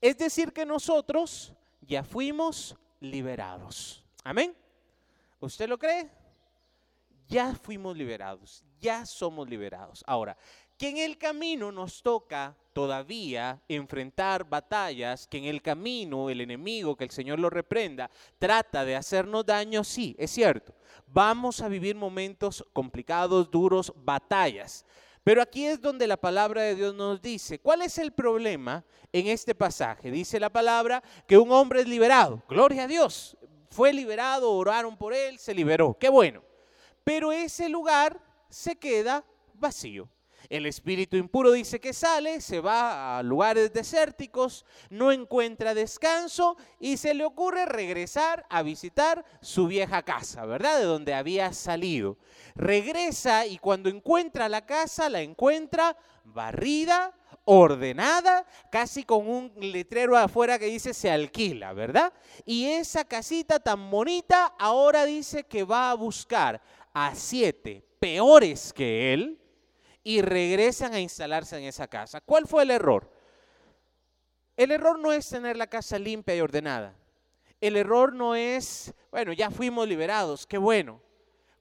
[0.02, 4.04] Es decir, que nosotros ya fuimos liberados.
[4.24, 4.56] Amén.
[5.40, 6.10] ¿Usted lo cree?
[7.32, 10.04] Ya fuimos liberados, ya somos liberados.
[10.06, 10.36] Ahora,
[10.82, 16.96] que en el camino nos toca todavía enfrentar batallas, que en el camino el enemigo,
[16.96, 20.74] que el Señor lo reprenda, trata de hacernos daño, sí, es cierto.
[21.06, 24.84] Vamos a vivir momentos complicados, duros, batallas.
[25.24, 29.28] Pero aquí es donde la palabra de Dios nos dice, ¿cuál es el problema en
[29.28, 30.10] este pasaje?
[30.10, 32.42] Dice la palabra que un hombre es liberado.
[32.50, 33.38] Gloria a Dios.
[33.70, 35.96] Fue liberado, oraron por él, se liberó.
[36.00, 36.42] Qué bueno.
[37.04, 40.10] Pero ese lugar se queda vacío.
[40.52, 46.98] El espíritu impuro dice que sale, se va a lugares desérticos, no encuentra descanso y
[46.98, 50.78] se le ocurre regresar a visitar su vieja casa, ¿verdad?
[50.80, 52.18] De donde había salido.
[52.54, 60.60] Regresa y cuando encuentra la casa, la encuentra barrida, ordenada, casi con un letrero afuera
[60.60, 62.12] que dice se alquila, ¿verdad?
[62.46, 66.62] Y esa casita tan bonita ahora dice que va a buscar
[66.94, 69.38] a siete peores que él
[70.04, 72.22] y regresan a instalarse en esa casa.
[72.22, 73.12] ¿Cuál fue el error?
[74.58, 76.96] El error no es tener la casa limpia y ordenada.
[77.60, 81.02] El error no es, bueno, ya fuimos liberados, qué bueno.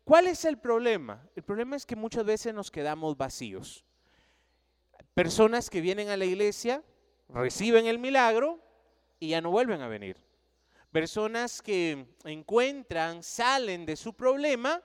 [0.05, 1.29] ¿Cuál es el problema?
[1.37, 3.85] El problema es que muchas veces nos quedamos vacíos.
[5.15, 6.83] Personas que vienen a la iglesia,
[7.29, 8.61] reciben el milagro
[9.19, 10.17] y ya no vuelven a venir.
[10.91, 14.83] Personas que encuentran, salen de su problema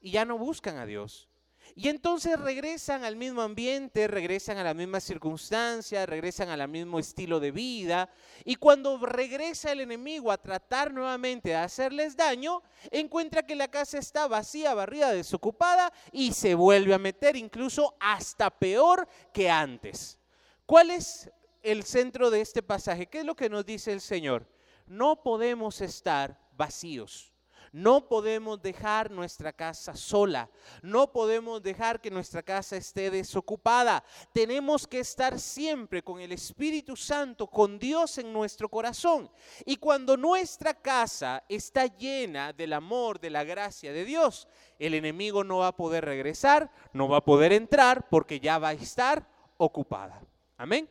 [0.00, 1.29] y ya no buscan a Dios.
[1.74, 7.40] Y entonces regresan al mismo ambiente, regresan a la misma circunstancia, regresan al mismo estilo
[7.40, 8.10] de vida.
[8.44, 13.98] Y cuando regresa el enemigo a tratar nuevamente de hacerles daño, encuentra que la casa
[13.98, 20.18] está vacía, barrida, desocupada y se vuelve a meter incluso hasta peor que antes.
[20.66, 21.30] ¿Cuál es
[21.62, 23.06] el centro de este pasaje?
[23.06, 24.48] ¿Qué es lo que nos dice el Señor?
[24.86, 27.32] No podemos estar vacíos.
[27.72, 30.50] No podemos dejar nuestra casa sola.
[30.82, 34.02] No podemos dejar que nuestra casa esté desocupada.
[34.32, 39.30] Tenemos que estar siempre con el Espíritu Santo, con Dios en nuestro corazón.
[39.64, 44.48] Y cuando nuestra casa está llena del amor, de la gracia de Dios,
[44.80, 48.70] el enemigo no va a poder regresar, no va a poder entrar porque ya va
[48.70, 49.28] a estar
[49.58, 50.20] ocupada.
[50.56, 50.90] Amén.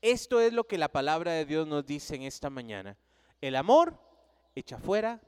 [0.00, 2.96] Esto es lo que la palabra de Dios nos dice en esta mañana.
[3.40, 4.05] El amor
[4.56, 5.20] echa fuera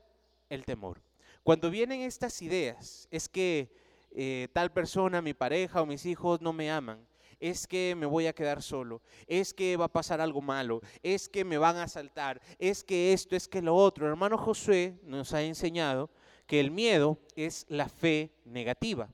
[0.49, 1.01] el temor.
[1.45, 3.71] Cuando vienen estas ideas, es que
[4.11, 7.07] eh, tal persona, mi pareja o mis hijos no me aman,
[7.39, 11.29] es que me voy a quedar solo, es que va a pasar algo malo, es
[11.29, 14.07] que me van a asaltar, es que esto, es que lo otro.
[14.07, 16.11] El hermano Josué nos ha enseñado
[16.47, 19.11] que el miedo es la fe negativa,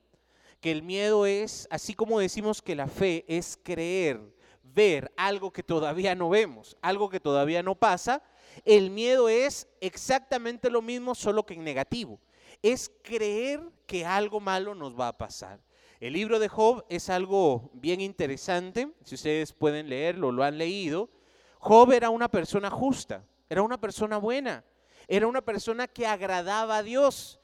[0.61, 4.19] que el miedo es, así como decimos que la fe es creer,
[4.63, 8.23] ver algo que todavía no vemos, algo que todavía no pasa,
[8.63, 12.19] el miedo es exactamente lo mismo, solo que en negativo.
[12.61, 15.59] Es creer que algo malo nos va a pasar.
[15.99, 21.09] El libro de Job es algo bien interesante, si ustedes pueden leerlo, lo han leído.
[21.59, 24.63] Job era una persona justa, era una persona buena,
[25.07, 27.39] era una persona que agradaba a Dios.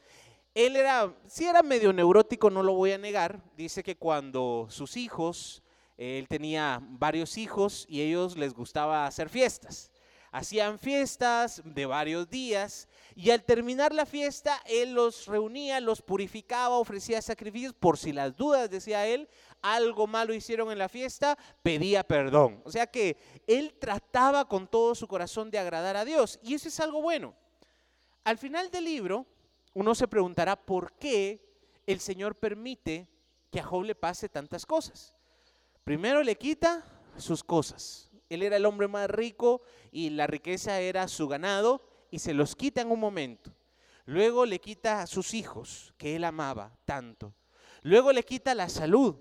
[0.54, 3.41] Él era, si era medio neurótico, no lo voy a negar.
[3.56, 5.63] Dice que cuando sus hijos,
[5.97, 9.90] él tenía varios hijos y ellos les gustaba hacer fiestas
[10.32, 16.78] hacían fiestas de varios días y al terminar la fiesta él los reunía, los purificaba,
[16.78, 19.30] ofrecía sacrificios por si las dudas, decía él,
[19.62, 22.62] algo malo hicieron en la fiesta, pedía perdón.
[22.65, 26.70] O sea que él trataba con todo su corazón de agradar a Dios y eso
[26.70, 27.36] es algo bueno.
[28.24, 29.26] Al final del libro
[29.74, 31.46] uno se preguntará por qué
[31.86, 33.08] el Señor permite
[33.52, 35.13] que a Job le pase tantas cosas.
[35.84, 36.86] Primero le quita
[37.17, 42.20] sus cosas, él era el hombre más rico y la riqueza era su ganado y
[42.20, 43.54] se los quita en un momento.
[44.06, 47.34] Luego le quita a sus hijos, que él amaba tanto.
[47.82, 49.15] Luego le quita la salud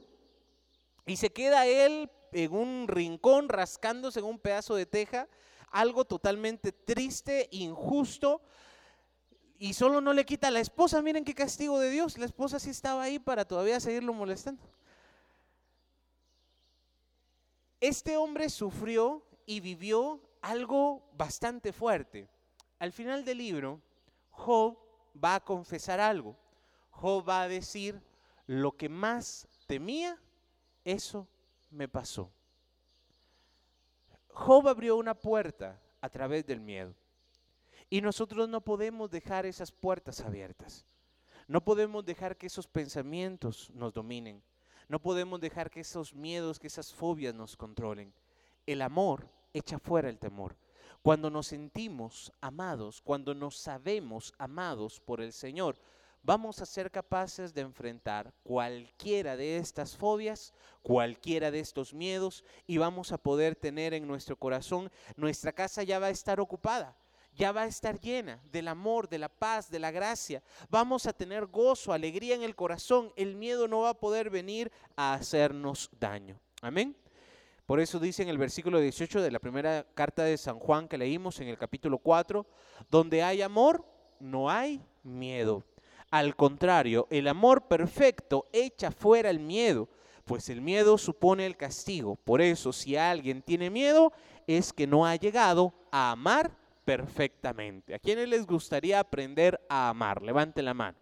[1.06, 5.28] y se queda él en un rincón rascándose en un pedazo de teja,
[5.70, 8.42] algo totalmente triste, injusto.
[9.58, 12.58] Y solo no le quita a la esposa, miren qué castigo de Dios, la esposa
[12.58, 14.62] sí estaba ahí para todavía seguirlo molestando.
[17.80, 22.28] Este hombre sufrió y vivió algo bastante fuerte.
[22.78, 23.80] Al final del libro,
[24.30, 24.78] Job
[25.22, 26.36] va a confesar algo.
[26.90, 28.02] Job va a decir,
[28.46, 30.18] lo que más temía,
[30.84, 31.26] eso
[31.70, 32.30] me pasó.
[34.28, 36.94] Job abrió una puerta a través del miedo.
[37.88, 40.84] Y nosotros no podemos dejar esas puertas abiertas.
[41.48, 44.42] No podemos dejar que esos pensamientos nos dominen.
[44.90, 48.12] No podemos dejar que esos miedos, que esas fobias nos controlen.
[48.66, 50.56] El amor echa fuera el temor.
[51.00, 55.76] Cuando nos sentimos amados, cuando nos sabemos amados por el Señor,
[56.24, 62.78] vamos a ser capaces de enfrentar cualquiera de estas fobias, cualquiera de estos miedos y
[62.78, 66.96] vamos a poder tener en nuestro corazón, nuestra casa ya va a estar ocupada
[67.36, 70.42] ya va a estar llena del amor, de la paz, de la gracia.
[70.68, 73.12] Vamos a tener gozo, alegría en el corazón.
[73.16, 76.38] El miedo no va a poder venir a hacernos daño.
[76.62, 76.96] Amén.
[77.66, 80.98] Por eso dice en el versículo 18 de la primera carta de San Juan que
[80.98, 82.44] leímos en el capítulo 4,
[82.90, 83.84] donde hay amor,
[84.18, 85.64] no hay miedo.
[86.10, 89.88] Al contrario, el amor perfecto echa fuera el miedo,
[90.24, 92.16] pues el miedo supone el castigo.
[92.16, 94.12] Por eso, si alguien tiene miedo,
[94.48, 96.59] es que no ha llegado a amar
[96.90, 97.94] perfectamente.
[97.94, 100.22] ¿A quiénes les gustaría aprender a amar?
[100.22, 100.98] Levante la mano.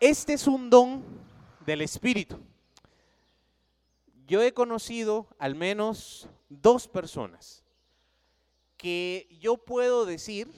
[0.00, 1.04] Este es un don
[1.66, 2.40] del Espíritu.
[4.26, 7.62] yo he conocido al menos dos personas
[8.78, 10.48] que yo puedo decir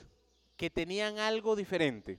[0.55, 2.17] que tenían algo diferente.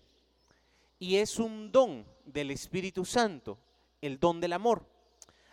[0.99, 3.57] Y es un don del Espíritu Santo,
[4.03, 4.85] el don del amor.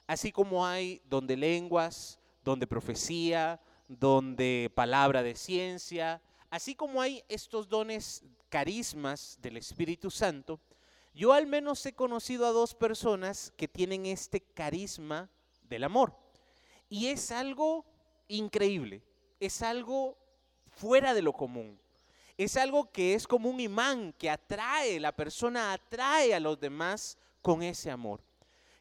[0.06, 3.62] Así como hay don de lenguas, don de profecía,
[4.00, 10.60] don de palabra de ciencia, así como hay estos dones, carismas del Espíritu Santo,
[11.14, 15.30] yo al menos he conocido a dos personas que tienen este carisma
[15.64, 16.16] del amor.
[16.89, 17.86] Y es algo
[18.28, 19.02] increíble,
[19.39, 20.18] es algo
[20.68, 21.80] fuera de lo común.
[22.38, 27.18] Es algo que es como un imán que atrae, la persona atrae a los demás
[27.42, 28.22] con ese amor.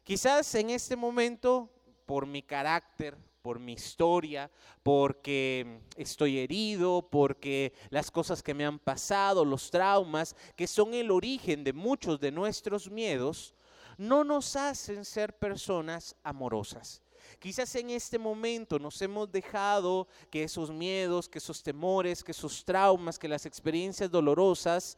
[0.03, 1.69] Quizás en este momento,
[2.05, 4.51] por mi carácter, por mi historia,
[4.83, 11.11] porque estoy herido, porque las cosas que me han pasado, los traumas, que son el
[11.11, 13.53] origen de muchos de nuestros miedos,
[13.97, 17.01] no nos hacen ser personas amorosas.
[17.39, 22.65] Quizás en este momento nos hemos dejado que esos miedos, que esos temores, que esos
[22.65, 24.97] traumas, que las experiencias dolorosas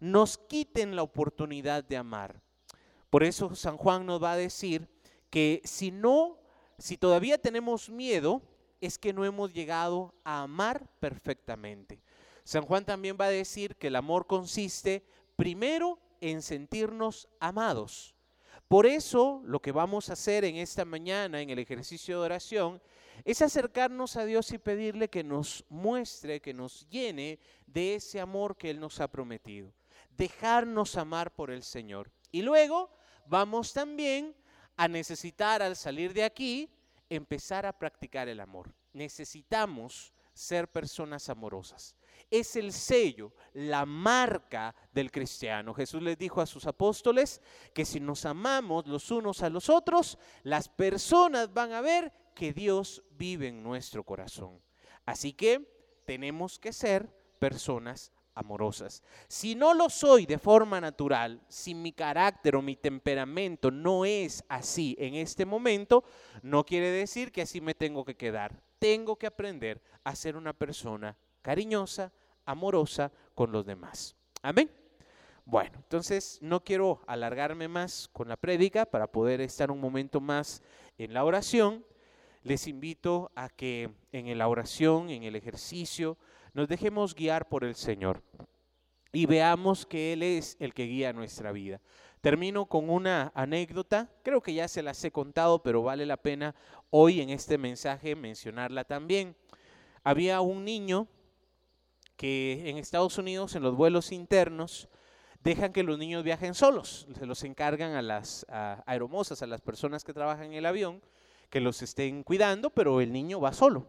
[0.00, 2.40] nos quiten la oportunidad de amar.
[3.08, 4.88] Por eso San Juan nos va a decir
[5.30, 6.38] que si no
[6.80, 8.42] si todavía tenemos miedo,
[8.80, 12.02] es que no hemos llegado a amar perfectamente.
[12.42, 15.04] San Juan también va a decir que el amor consiste
[15.36, 18.14] primero en sentirnos amados.
[18.66, 22.82] Por eso lo que vamos a hacer en esta mañana en el ejercicio de oración
[23.24, 28.56] es acercarnos a Dios y pedirle que nos muestre, que nos llene de ese amor
[28.56, 29.72] que Él nos ha prometido.
[30.16, 32.10] Dejarnos amar por el Señor.
[32.32, 32.90] Y luego
[33.26, 34.34] vamos también
[34.80, 36.72] a necesitar al salir de aquí
[37.10, 38.74] empezar a practicar el amor.
[38.94, 41.94] Necesitamos ser personas amorosas.
[42.30, 45.74] Es el sello, la marca del cristiano.
[45.74, 47.42] Jesús les dijo a sus apóstoles
[47.74, 52.54] que si nos amamos los unos a los otros, las personas van a ver que
[52.54, 54.62] Dios vive en nuestro corazón.
[55.04, 59.02] Así que tenemos que ser personas amorosas.
[59.28, 64.42] Si no lo soy de forma natural, si mi carácter o mi temperamento no es
[64.48, 66.04] así en este momento,
[66.42, 68.60] no quiere decir que así me tengo que quedar.
[68.78, 72.12] Tengo que aprender a ser una persona cariñosa,
[72.44, 74.16] amorosa con los demás.
[74.42, 74.70] Amén.
[75.44, 80.62] Bueno, entonces no quiero alargarme más con la prédica para poder estar un momento más
[80.96, 81.84] en la oración.
[82.42, 86.16] Les invito a que en la oración, en el ejercicio,
[86.52, 88.22] nos dejemos guiar por el Señor
[89.12, 91.80] y veamos que Él es el que guía nuestra vida.
[92.20, 96.54] Termino con una anécdota, creo que ya se las he contado, pero vale la pena
[96.90, 99.34] hoy en este mensaje mencionarla también.
[100.04, 101.08] Había un niño
[102.16, 104.88] que en Estados Unidos, en los vuelos internos,
[105.42, 108.44] dejan que los niños viajen solos, se los encargan a las
[108.84, 111.00] aeromosas, a las personas que trabajan en el avión,
[111.48, 113.86] que los estén cuidando, pero el niño va solo.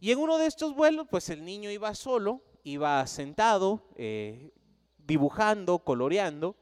[0.00, 4.50] Y en uno de estos vuelos, pues el niño iba solo, iba sentado, eh,
[4.98, 6.56] dibujando, coloreando,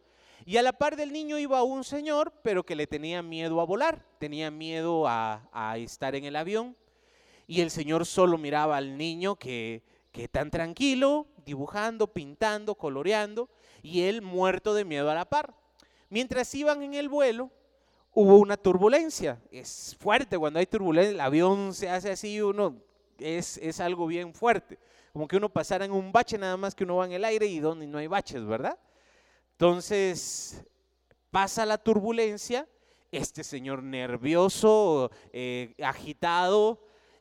[0.45, 3.65] y a la par del niño iba un señor, pero que le tenía miedo a
[3.65, 6.77] volar, tenía miedo a, estar en el avión,
[7.47, 9.83] y el señor solo miraba al niño que,
[10.31, 13.49] tan tranquilo, dibujando, pintando, coloreando,
[13.83, 15.55] y él muerto de miedo a la par.
[16.09, 17.51] Mientras iban en el vuelo,
[18.13, 19.41] hubo una turbulencia.
[19.51, 22.83] Es fuerte cuando hay turbulencia, el avión se hace así, uno
[23.23, 24.79] es, algo bien fuerte.
[25.13, 27.47] Como que uno pasara en un bache nada más que uno va en el aire
[27.47, 28.79] y donde no hay baches, ¿verdad?
[29.53, 30.65] Entonces,
[31.31, 32.69] pasa la turbulencia,
[33.11, 36.81] este señor nervioso, eh, agitado,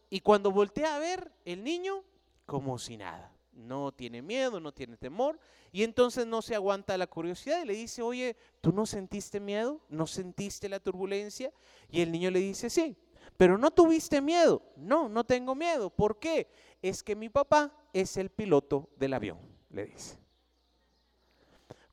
[0.10, 2.04] y cuando voltea a ver el niño,
[2.46, 3.34] como si nada.
[3.54, 5.40] No tiene miedo, no tiene temor,
[5.72, 9.80] y entonces no se aguanta la curiosidad y le dice, oye, ¿tú no sentiste miedo?
[9.90, 11.52] ¿No sentiste la turbulencia?
[11.90, 12.96] Y el niño le dice, sí.
[13.42, 14.62] Pero no tuviste miedo.
[14.76, 15.90] No, no tengo miedo.
[15.90, 16.54] ¿Por qué?
[16.80, 19.40] Es que mi papá es el piloto del avión,
[19.72, 20.20] le dice.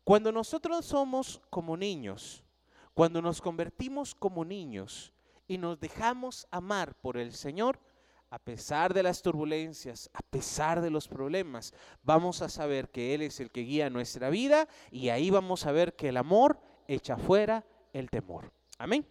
[0.05, 2.45] Cuando nosotros somos como niños,
[2.93, 5.15] cuando nos convertimos como niños
[5.47, 7.81] y nos dejamos amar por el Señor,
[8.29, 11.73] a pesar de las turbulencias, a pesar de los problemas,
[12.03, 15.73] vamos a saber que Él es el que guía nuestra vida y ahí vamos a
[15.73, 18.53] ver que el amor echa fuera el temor.
[18.77, 19.07] Amén.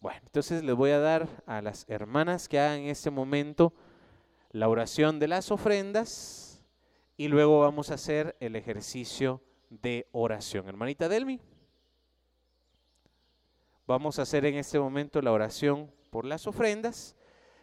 [0.00, 3.74] Bueno, entonces les voy a dar a las hermanas que hagan en este momento
[4.50, 6.64] la oración de las ofrendas
[7.18, 10.66] y luego vamos a hacer el ejercicio de oración.
[10.66, 11.38] Hermanita Delmi,
[13.86, 17.14] vamos a hacer en este momento la oración por las ofrendas.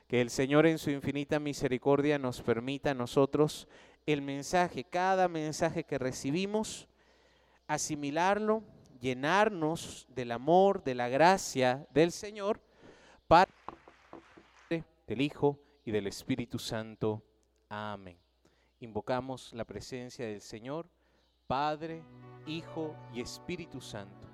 [0.08, 3.68] Que el Señor en su infinita misericordia nos permita a nosotros
[4.06, 6.88] el mensaje, cada mensaje que recibimos,
[7.66, 8.64] asimilarlo
[9.00, 12.62] llenarnos del amor, de la gracia del Señor
[13.28, 13.52] para
[14.70, 17.24] del Hijo y del Espíritu Santo.
[17.70, 18.18] Amén.
[18.80, 20.88] Invocamos la presencia del Señor,
[21.48, 22.04] Padre,
[22.46, 24.28] Hijo y Espíritu Santo.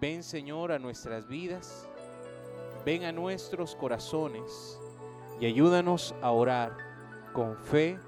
[0.00, 1.88] Ven Señor a nuestras vidas,
[2.84, 4.80] ven a nuestros corazones
[5.40, 6.76] y ayúdanos a orar
[7.32, 7.98] con fe,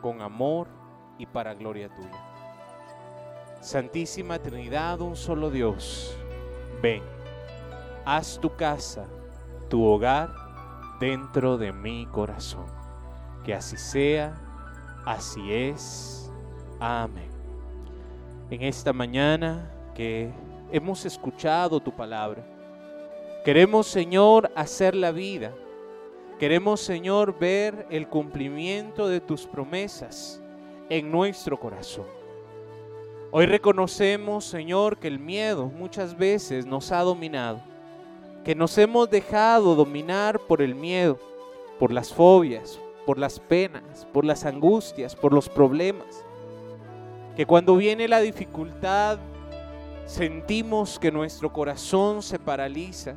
[0.00, 0.68] con amor
[1.18, 2.35] y para gloria tuya.
[3.66, 6.16] Santísima Trinidad, un solo Dios,
[6.80, 7.02] ven,
[8.04, 9.08] haz tu casa,
[9.68, 10.32] tu hogar
[11.00, 12.66] dentro de mi corazón.
[13.44, 14.36] Que así sea,
[15.04, 16.30] así es.
[16.78, 17.28] Amén.
[18.50, 20.30] En esta mañana que
[20.70, 22.46] hemos escuchado tu palabra,
[23.44, 25.52] queremos, Señor, hacer la vida.
[26.38, 30.40] Queremos, Señor, ver el cumplimiento de tus promesas
[30.88, 32.25] en nuestro corazón.
[33.32, 37.60] Hoy reconocemos, Señor, que el miedo muchas veces nos ha dominado,
[38.44, 41.18] que nos hemos dejado dominar por el miedo,
[41.80, 46.24] por las fobias, por las penas, por las angustias, por los problemas.
[47.34, 49.18] Que cuando viene la dificultad
[50.06, 53.16] sentimos que nuestro corazón se paraliza,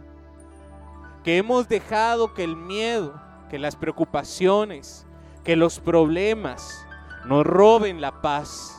[1.24, 3.14] que hemos dejado que el miedo,
[3.48, 5.06] que las preocupaciones,
[5.44, 6.84] que los problemas
[7.26, 8.79] nos roben la paz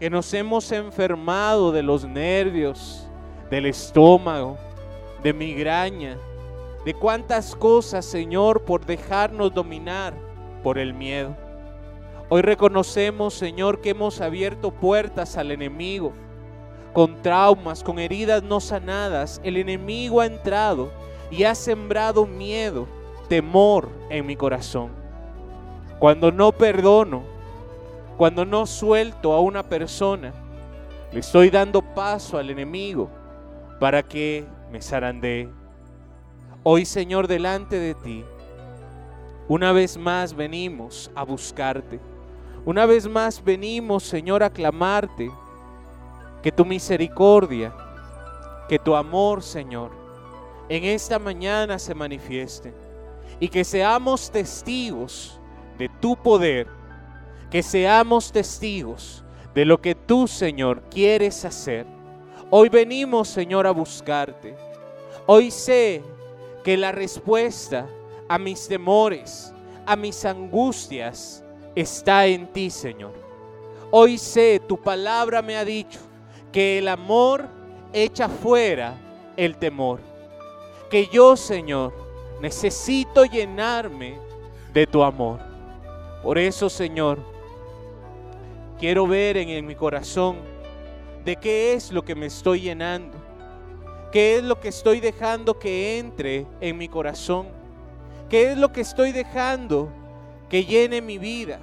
[0.00, 3.08] que nos hemos enfermado de los nervios,
[3.50, 4.58] del estómago,
[5.22, 6.18] de migraña,
[6.84, 10.14] de cuántas cosas, Señor, por dejarnos dominar
[10.62, 11.36] por el miedo.
[12.28, 16.12] Hoy reconocemos, Señor, que hemos abierto puertas al enemigo.
[16.92, 20.90] Con traumas, con heridas no sanadas, el enemigo ha entrado
[21.30, 22.86] y ha sembrado miedo,
[23.28, 24.90] temor en mi corazón.
[25.98, 27.33] Cuando no perdono,
[28.16, 30.32] cuando no suelto a una persona,
[31.12, 33.08] le estoy dando paso al enemigo
[33.80, 35.48] para que me zarandee.
[36.62, 38.24] Hoy, Señor, delante de ti,
[39.48, 42.00] una vez más venimos a buscarte.
[42.64, 45.30] Una vez más venimos, Señor, a clamarte
[46.42, 47.74] que tu misericordia,
[48.68, 49.90] que tu amor, Señor,
[50.68, 52.72] en esta mañana se manifieste
[53.38, 55.38] y que seamos testigos
[55.76, 56.66] de tu poder
[57.54, 59.22] que seamos testigos
[59.54, 61.86] de lo que tú, Señor, quieres hacer.
[62.50, 64.56] Hoy venimos, Señor, a buscarte.
[65.26, 66.02] Hoy sé
[66.64, 67.88] que la respuesta
[68.28, 69.54] a mis temores,
[69.86, 71.44] a mis angustias,
[71.76, 73.12] está en ti, Señor.
[73.92, 76.00] Hoy sé, tu palabra me ha dicho
[76.50, 77.46] que el amor
[77.92, 78.96] echa fuera
[79.36, 80.00] el temor.
[80.90, 81.94] Que yo, Señor,
[82.40, 84.18] necesito llenarme
[84.72, 85.38] de tu amor.
[86.20, 87.33] Por eso, Señor,
[88.84, 90.36] Quiero ver en, mi corazón
[91.24, 93.16] de qué es lo que me estoy llenando.
[94.12, 97.46] ¿Qué es lo que estoy dejando que entre en mi corazón?
[98.28, 99.88] ¿Qué es lo que estoy dejando
[100.50, 101.60] que llene mi vida?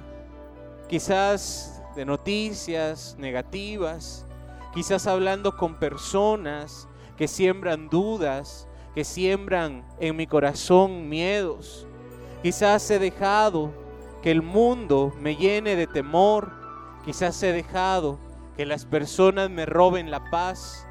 [0.88, 4.26] Quizás de noticias negativas,
[4.74, 8.66] quizás hablando con personas que siembran dudas,
[8.96, 11.86] que siembran en mi corazón miedos.
[12.42, 13.70] Quizás he dejado
[14.22, 16.61] que el mundo me llene de temor,
[17.04, 18.18] Quizás he dejado
[18.56, 20.86] que las personas me roben la paz.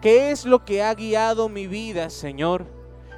[0.00, 2.66] ¿Qué es lo que ha guiado mi vida, Señor?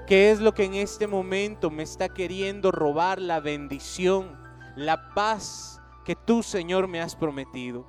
[0.06, 4.36] ¿Qué es lo que en este momento me está queriendo robar la bendición,
[4.76, 7.86] la paz que tú, Señor, me has prometido?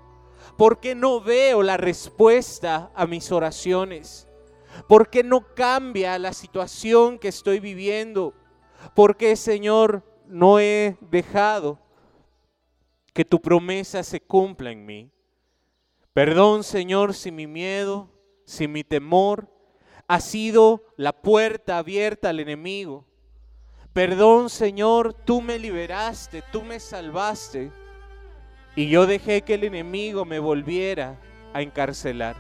[0.58, 4.28] ¿Por qué no veo la respuesta a mis oraciones?
[4.88, 8.34] ¿Por qué no cambia la situación que estoy viviendo?
[8.93, 11.80] ¿Por qué, Señor, no he dejado
[13.16, 15.09] que tu promesa se cumpla en mí.
[16.11, 18.09] Perdón, Señor, si mi miedo,
[18.43, 19.49] si mi temor
[20.05, 23.05] ha sido la puerta abierta al enemigo.
[23.93, 27.72] Perdón, Señor, tú me liberaste, tú me salvaste
[28.76, 31.18] y yo dejé que el enemigo me volviera
[31.53, 32.36] a encarcelar.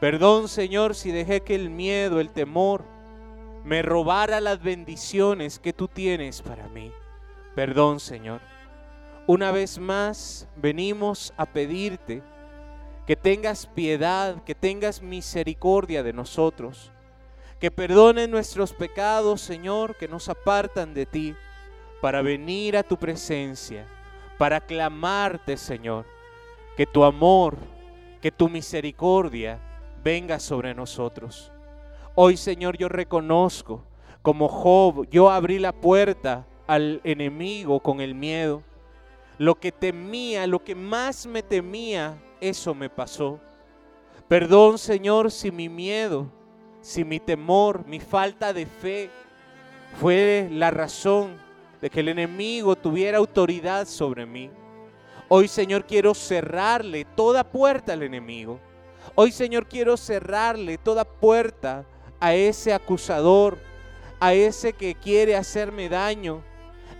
[0.00, 2.84] Perdón, Señor, si dejé que el miedo, el temor,
[3.62, 6.90] me robara las bendiciones que tú tienes para mí.
[7.54, 8.40] Perdón, Señor.
[9.26, 12.22] Una vez más venimos a pedirte
[13.06, 16.90] que tengas piedad, que tengas misericordia de nosotros,
[17.58, 21.34] que perdones nuestros pecados, Señor, que nos apartan de ti,
[22.00, 23.86] para venir a tu presencia,
[24.38, 26.06] para clamarte, Señor,
[26.76, 27.58] que tu amor,
[28.22, 29.60] que tu misericordia
[30.02, 31.52] venga sobre nosotros.
[32.14, 33.84] Hoy, Señor, yo reconozco,
[34.22, 38.62] como Job, yo abrí la puerta al enemigo con el miedo
[39.40, 43.40] lo que temía, lo que más me temía, eso me pasó.
[44.28, 46.30] Perdón, Señor, si mi miedo,
[46.82, 49.10] si mi temor, mi falta de fe
[49.98, 51.38] Fue la razón
[51.80, 54.50] de que el enemigo tuviera autoridad sobre mí.
[55.28, 58.60] Hoy, Señor, quiero cerrarle toda puerta al enemigo.
[59.14, 61.86] Hoy, Señor, quiero cerrarle toda puerta
[62.20, 63.56] a ese acusador,
[64.20, 66.44] a ese que quiere hacerme daño,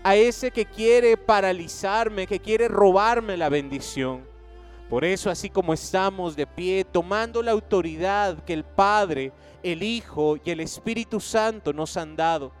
[0.03, 4.23] a ese que quiere paralizarme, que quiere robarme la bendición.
[4.89, 9.31] Por eso, así como estamos de pie, tomando la autoridad que el Padre,
[9.63, 12.51] el Hijo y el Espíritu Santo nos han dado,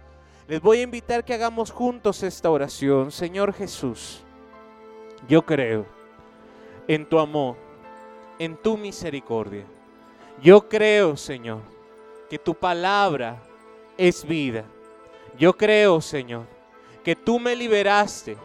[0.47, 3.11] les voy a invitar que hagamos juntos esta oración.
[3.11, 4.21] Señor Jesús,
[5.27, 5.85] yo creo
[6.87, 7.57] en tu amor,
[8.39, 9.65] en tu misericordia.
[10.41, 11.61] Yo creo, Señor,
[12.29, 13.41] que tu palabra
[13.97, 14.63] es vida.
[15.37, 16.45] Yo creo, Señor,
[17.03, 18.37] que tú me liberaste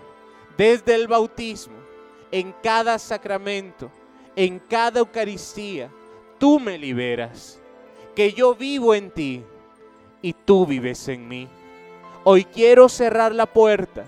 [0.56, 1.76] desde el bautismo,
[2.30, 3.90] en cada sacramento,
[4.34, 5.90] en cada Eucaristía.
[6.38, 7.58] Tú me liberas,
[8.14, 9.42] que yo vivo en ti
[10.22, 11.48] y tú vives en mí.
[12.24, 14.04] Hoy quiero cerrar la puerta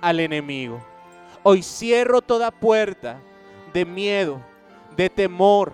[0.00, 0.82] al enemigo.
[1.42, 3.20] Hoy cierro toda puerta
[3.72, 4.40] de miedo,
[4.96, 5.72] de temor,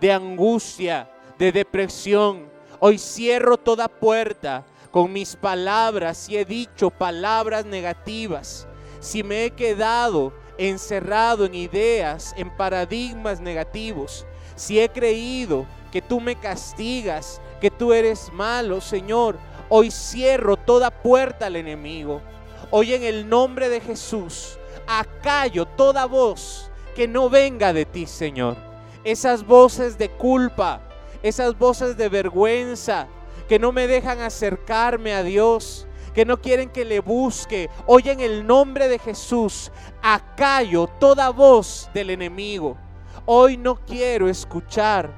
[0.00, 2.48] de angustia, de depresión.
[2.78, 8.66] Hoy cierro toda puerta con mis palabras, si he dicho palabras negativas,
[8.98, 14.26] si me he quedado encerrado en ideas, en paradigmas negativos,
[14.56, 19.38] si he creído que tú me castigas, que tú eres malo, Señor,
[19.68, 22.20] hoy cierro toda puerta al enemigo.
[22.70, 28.56] Hoy en el nombre de Jesús, acallo toda voz que no venga de ti, Señor.
[29.04, 30.80] Esas voces de culpa,
[31.22, 33.08] esas voces de vergüenza,
[33.48, 37.68] que no me dejan acercarme a Dios, que no quieren que le busque.
[37.86, 39.70] Hoy en el nombre de Jesús,
[40.02, 42.76] acallo toda voz del enemigo.
[43.26, 45.10] Hoy no quiero escuchar,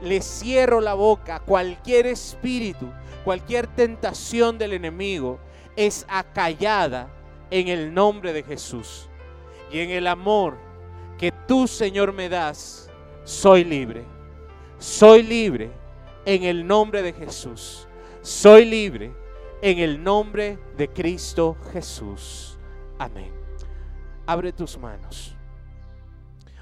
[0.00, 1.40] le cierro la boca.
[1.40, 2.90] Cualquier espíritu,
[3.24, 5.38] cualquier tentación del enemigo
[5.76, 7.08] es acallada
[7.50, 9.08] en el nombre de Jesús.
[9.70, 10.56] Y en el amor
[11.18, 12.90] que tú, Señor, me das,
[13.24, 14.04] soy libre.
[14.78, 15.77] Soy libre
[16.28, 17.88] en el nombre de Jesús.
[18.20, 19.14] Soy libre
[19.62, 22.58] en el nombre de Cristo Jesús.
[22.98, 23.32] Amén.
[24.26, 25.34] Abre tus manos.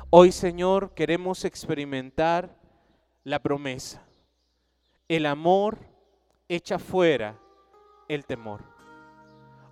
[0.08, 2.56] Hoy, Señor, queremos experimentar
[3.24, 4.06] la promesa.
[5.08, 5.78] El amor
[6.48, 7.36] echa fuera
[8.06, 8.62] el temor.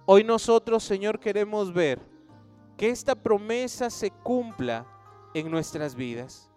[0.07, 2.01] Hoy nosotros, Señor, queremos ver
[2.77, 4.89] que esta promesa se cumpla
[5.35, 6.51] en nuestras vidas.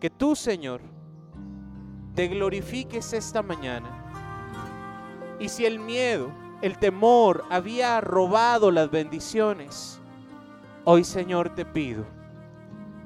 [0.00, 0.80] Que tú, Señor,
[2.14, 3.88] te glorifiques esta mañana.
[5.38, 6.30] Y si el miedo,
[6.62, 10.00] el temor había robado las bendiciones,
[10.84, 12.04] hoy Señor te pido,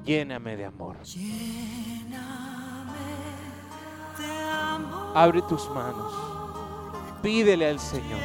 [0.03, 0.97] lléname de amor.
[5.13, 6.13] Abre tus manos,
[7.21, 8.19] pídele al Señor.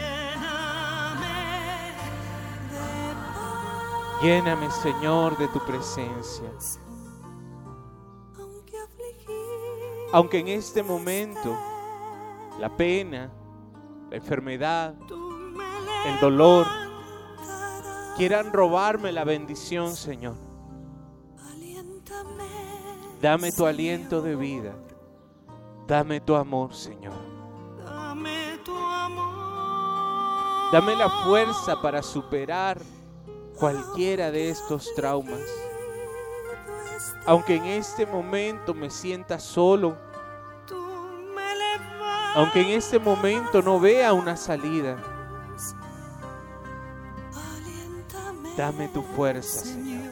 [4.22, 6.50] Lléname, Señor, de tu presencia.
[10.12, 11.56] Aunque en este momento
[12.58, 13.30] la pena,
[14.10, 14.94] la enfermedad,
[16.06, 16.66] el dolor
[18.16, 20.34] quieran robarme la bendición, Señor.
[23.22, 24.74] Dame tu aliento de vida.
[25.86, 27.14] Dame tu amor, Señor.
[30.72, 32.80] Dame la fuerza para superar
[33.58, 35.69] cualquiera de estos traumas
[37.26, 39.96] aunque en este momento me sienta solo,
[42.34, 44.96] aunque en este momento no vea una salida,
[48.56, 50.10] dame tu fuerza, Señor.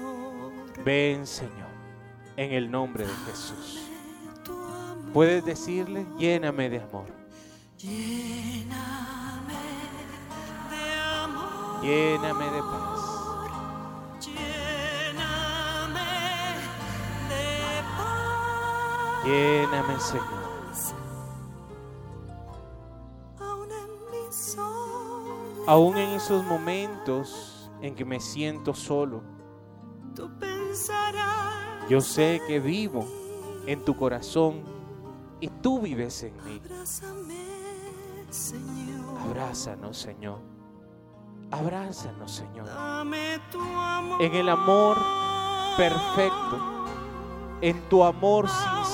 [0.85, 1.69] Ven, Señor,
[2.37, 3.89] en el nombre de Jesús.
[5.13, 7.07] Puedes decirle, lléname de amor.
[11.83, 13.18] Lléname de paz.
[19.29, 20.49] Lléname, Señor.
[25.66, 29.22] Aún en esos momentos en que me siento solo,
[31.91, 33.07] yo sé que vivo
[33.66, 34.62] en tu corazón
[35.41, 36.62] y tú vives en mí.
[39.26, 40.41] Abrázanos, Señor.
[41.51, 42.66] Abrázanos, Señor.
[44.20, 44.97] En el amor
[45.76, 46.79] perfecto
[47.61, 48.49] en tu amor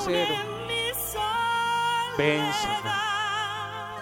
[0.04, 0.34] sincero.
[2.18, 2.94] Ven, Señor.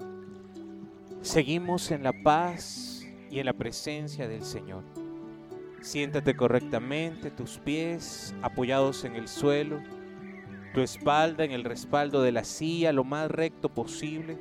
[1.21, 2.88] seguimos en la paz
[3.29, 4.83] y en la presencia del Señor.
[5.81, 9.79] Siéntate correctamente, tus pies apoyados en el suelo,
[10.73, 14.37] tu espalda en el respaldo de la silla lo más recto posible.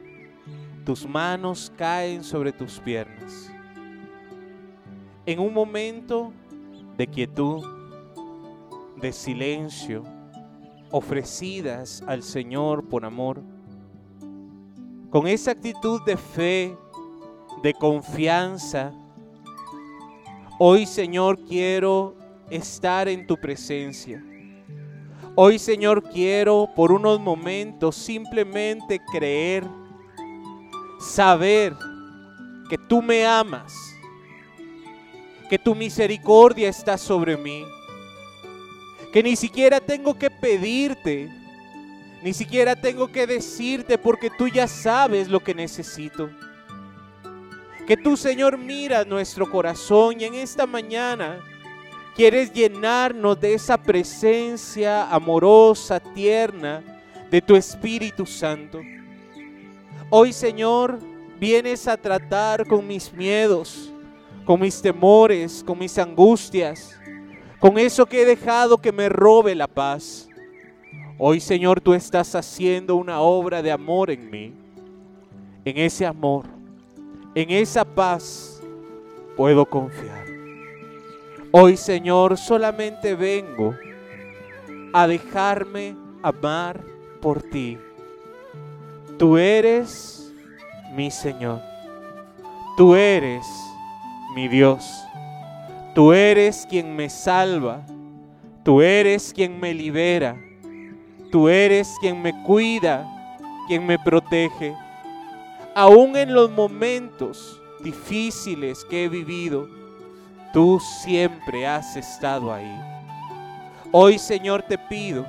[0.85, 3.53] Tus manos caen sobre tus piernas.
[5.27, 6.33] En un momento
[6.97, 7.63] de quietud,
[9.01, 10.03] de silencio,
[10.91, 13.43] ofrecidas al Señor por amor,
[15.11, 16.77] con esa actitud de fe,
[17.63, 18.93] de confianza,
[20.59, 22.17] hoy Señor quiero
[22.51, 24.23] estar en tu presencia.
[25.35, 29.65] Hoy Señor quiero por unos momentos simplemente creer,
[31.01, 31.75] saber
[32.69, 33.75] que tú me amas,
[35.49, 37.65] que tu misericordia está sobre mí,
[39.13, 41.31] que ni siquiera tengo que pedirte,
[42.23, 46.31] ni siquiera tengo que decirte porque tú ya sabes lo que necesito.
[47.89, 51.41] Que tú Señor miras nuestro corazón y en esta mañana
[52.15, 56.83] quieres llenarnos de esa presencia amorosa, tierna
[57.31, 58.83] de tu Espíritu Santo.
[60.11, 60.99] Hoy Señor
[61.41, 63.91] vienes a tratar con mis miedos,
[64.45, 66.95] con mis temores, con mis angustias,
[67.59, 70.29] con eso que he dejado que me robe la paz.
[71.17, 74.53] Hoy Señor tú estás haciendo una obra de amor en mí.
[75.65, 76.58] En ese amor,
[77.35, 78.63] en esa paz
[79.37, 80.27] puedo confiar.
[81.51, 83.75] Hoy Señor solamente vengo
[84.93, 86.81] a dejarme amar
[87.21, 87.79] por ti.
[89.19, 90.33] Tú eres
[90.95, 91.61] mi Señor.
[92.77, 93.47] Tú eres
[94.35, 94.85] mi Dios.
[95.95, 97.83] Tú eres quien me salva.
[98.63, 100.37] Tú eres quien me libera.
[101.31, 103.07] Tú eres quien me cuida,
[103.67, 104.75] quien me protege.
[105.79, 109.69] Aún en los momentos difíciles que he vivido,
[110.53, 112.77] tú siempre has estado ahí.
[113.93, 115.25] Hoy, Señor, te pido,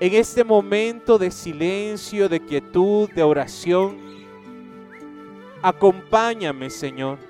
[0.00, 3.98] en este momento de silencio, de quietud, de oración,
[5.62, 7.20] acompáñame, Señor.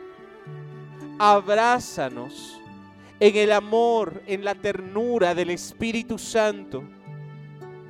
[1.19, 2.59] Abrázanos
[3.21, 6.83] en el amor, en la ternura del Espíritu Santo.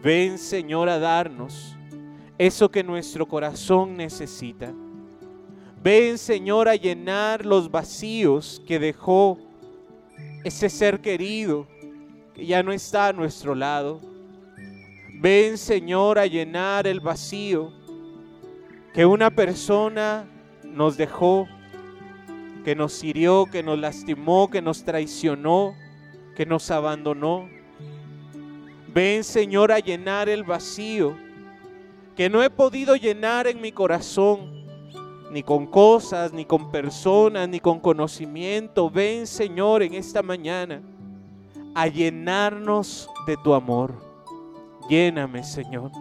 [0.03, 1.78] Ven, Señor, a darnos
[2.39, 4.73] eso que nuestro corazón necesita.
[5.83, 9.39] Ven, Señor, a llenar los vacíos que dejó
[10.45, 11.67] ese ser querido
[12.35, 14.01] que ya no está a nuestro lado.
[15.21, 17.73] Ven, Señor, a llenar el vacío
[18.95, 20.25] que una persona
[20.65, 21.49] nos dejó,
[22.65, 25.75] que nos hirió, que nos lastimó, que nos traicionó,
[26.37, 27.49] que nos abandonó.
[28.95, 31.17] Ven, Señor, a llenar el vacío
[32.19, 34.51] que no he podido llenar en mi corazón,
[35.31, 38.91] ni con cosas, ni con personas, ni con conocimiento.
[38.91, 40.83] Ven, Señor, en esta mañana
[41.77, 43.95] a llenarnos de tu amor.
[44.89, 45.93] Lléname, Señor.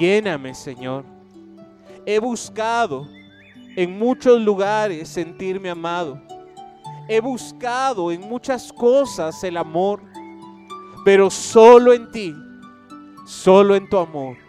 [0.00, 1.04] Lléname, Señor.
[2.04, 3.06] He buscado
[3.76, 6.20] en muchos lugares sentirme amado.
[7.08, 10.02] He buscado en muchas cosas el amor,
[11.04, 12.34] pero solo en ti,
[13.24, 14.41] solo en tu amor,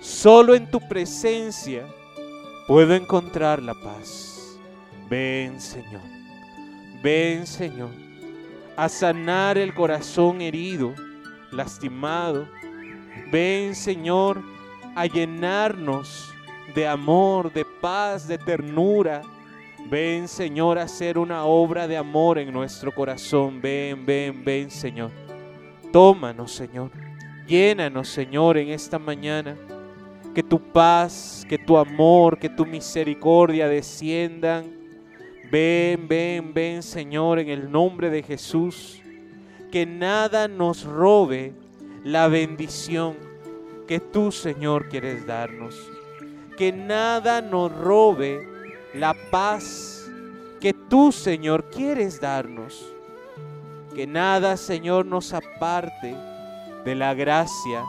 [0.00, 1.84] solo en tu presencia
[2.66, 4.58] puedo encontrar la paz.
[5.08, 6.02] Ven, Señor.
[7.02, 7.90] Ven, Señor,
[8.76, 10.94] a sanar el corazón herido,
[11.52, 12.48] lastimado.
[13.30, 14.42] Ven, Señor,
[14.96, 16.28] a llenarnos
[16.74, 19.22] de amor, de paz, de ternura.
[19.88, 23.60] Ven, Señor, a hacer una obra de amor en nuestro corazón.
[23.60, 25.10] Ven, ven, ven, Señor.
[25.92, 26.90] Tómanos, Señor.
[27.46, 29.56] Llénanos, Señor, en esta mañana.
[30.38, 34.70] Que tu paz, que tu amor, que tu misericordia desciendan.
[35.50, 39.02] Ven, ven, ven, Señor, en el nombre de Jesús.
[39.72, 41.54] Que nada nos robe
[42.04, 43.16] la bendición
[43.88, 45.74] que tú, Señor, quieres darnos.
[46.56, 48.46] Que nada nos robe
[48.94, 50.08] la paz
[50.60, 52.94] que tú, Señor, quieres darnos.
[53.92, 56.14] Que nada, Señor, nos aparte
[56.84, 57.82] de la gracia,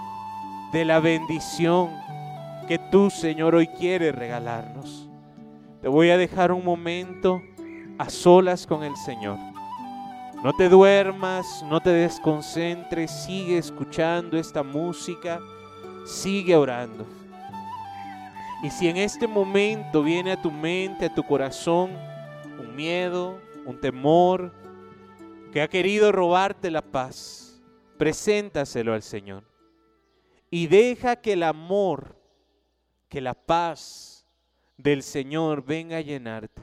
[0.73, 2.08] de la bendición
[2.69, 5.09] que tú, Señor, hoy quieres regalarnos.
[5.81, 7.41] Te voy a dejar un momento
[7.97, 9.39] a solas con el Señor.
[10.43, 15.39] No te duermas, no te desconcentres, sigue escuchando esta música,
[16.05, 17.07] sigue orando.
[18.61, 21.97] Y si en este momento viene a tu mente, a tu corazón,
[22.59, 24.53] un miedo, un temor,
[25.51, 27.59] que ha querido robarte la paz,
[27.97, 29.43] preséntaselo al Señor.
[30.51, 32.18] Y deja que el amor,
[33.09, 34.25] que la paz
[34.77, 36.61] del Señor venga a llenarte.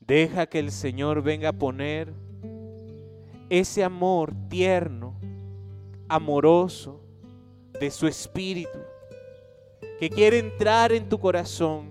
[0.00, 2.12] Deja que el Señor venga a poner
[3.50, 5.14] ese amor tierno,
[6.08, 7.00] amoroso
[7.78, 8.78] de su espíritu,
[9.98, 11.90] que quiere entrar en tu corazón,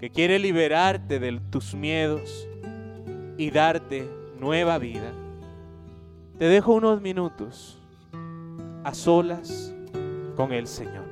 [0.00, 2.48] que quiere liberarte de tus miedos
[3.38, 4.08] y darte
[4.38, 5.12] nueva vida.
[6.38, 7.78] Te dejo unos minutos
[8.84, 9.72] a solas
[10.36, 11.05] con el Señor.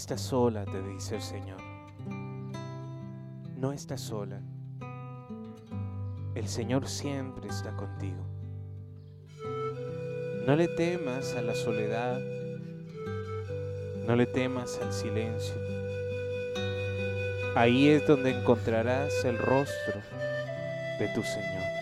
[0.00, 1.60] Estás sola, te dice el Señor.
[3.58, 4.40] No estás sola.
[6.34, 8.24] El Señor siempre está contigo.
[10.46, 12.18] No le temas a la soledad.
[14.06, 15.54] No le temas al silencio.
[17.54, 20.00] Ahí es donde encontrarás el rostro
[20.98, 21.79] de tu Señor.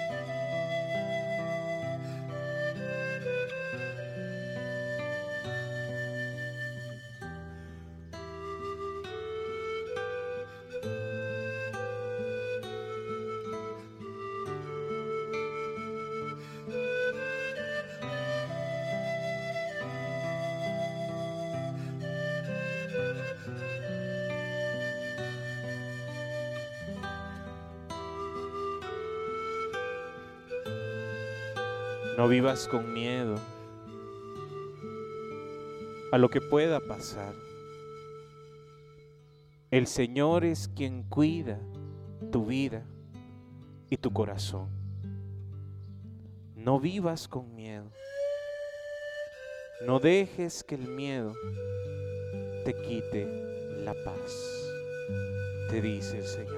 [32.28, 33.36] No vivas con miedo
[36.12, 37.32] a lo que pueda pasar.
[39.70, 41.58] El Señor es quien cuida
[42.30, 42.84] tu vida
[43.88, 44.68] y tu corazón.
[46.54, 47.90] No vivas con miedo.
[49.86, 51.32] No dejes que el miedo
[52.66, 53.24] te quite
[53.78, 54.70] la paz,
[55.70, 56.57] te dice el Señor.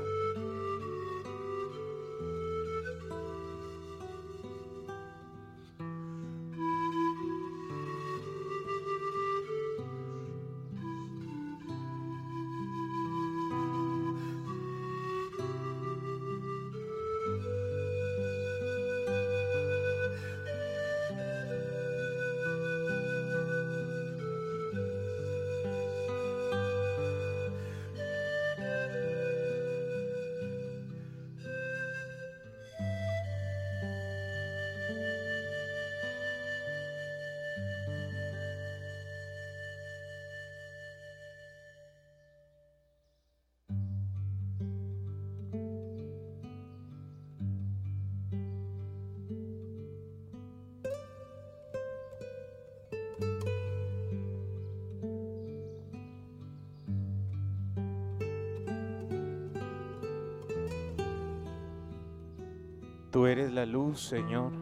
[63.99, 64.53] Señor,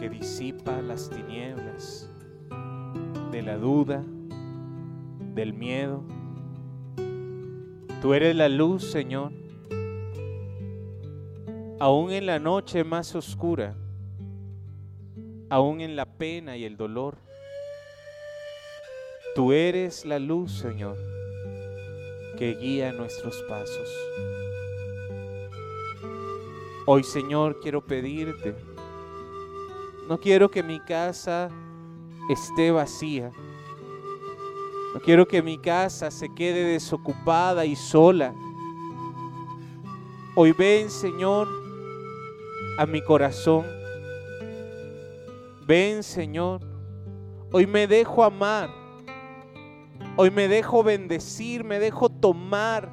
[0.00, 2.08] que disipa las tinieblas
[3.30, 4.04] de la duda,
[5.34, 6.02] del miedo.
[8.00, 9.32] Tú eres la luz, Señor,
[11.78, 13.76] aún en la noche más oscura,
[15.50, 17.18] aún en la pena y el dolor.
[19.34, 20.96] Tú eres la luz, Señor,
[22.36, 23.88] que guía nuestros pasos.
[26.90, 28.56] Hoy, Señor, quiero pedirte,
[30.08, 31.50] no quiero que mi casa
[32.30, 33.30] esté vacía.
[34.94, 38.34] No quiero que mi casa se quede desocupada y sola.
[40.34, 41.46] Hoy ven, Señor,
[42.78, 43.66] a mi corazón.
[45.66, 46.62] Ven, Señor.
[47.52, 48.70] Hoy me dejo amar.
[50.16, 52.88] Hoy me dejo bendecir, me dejo tomar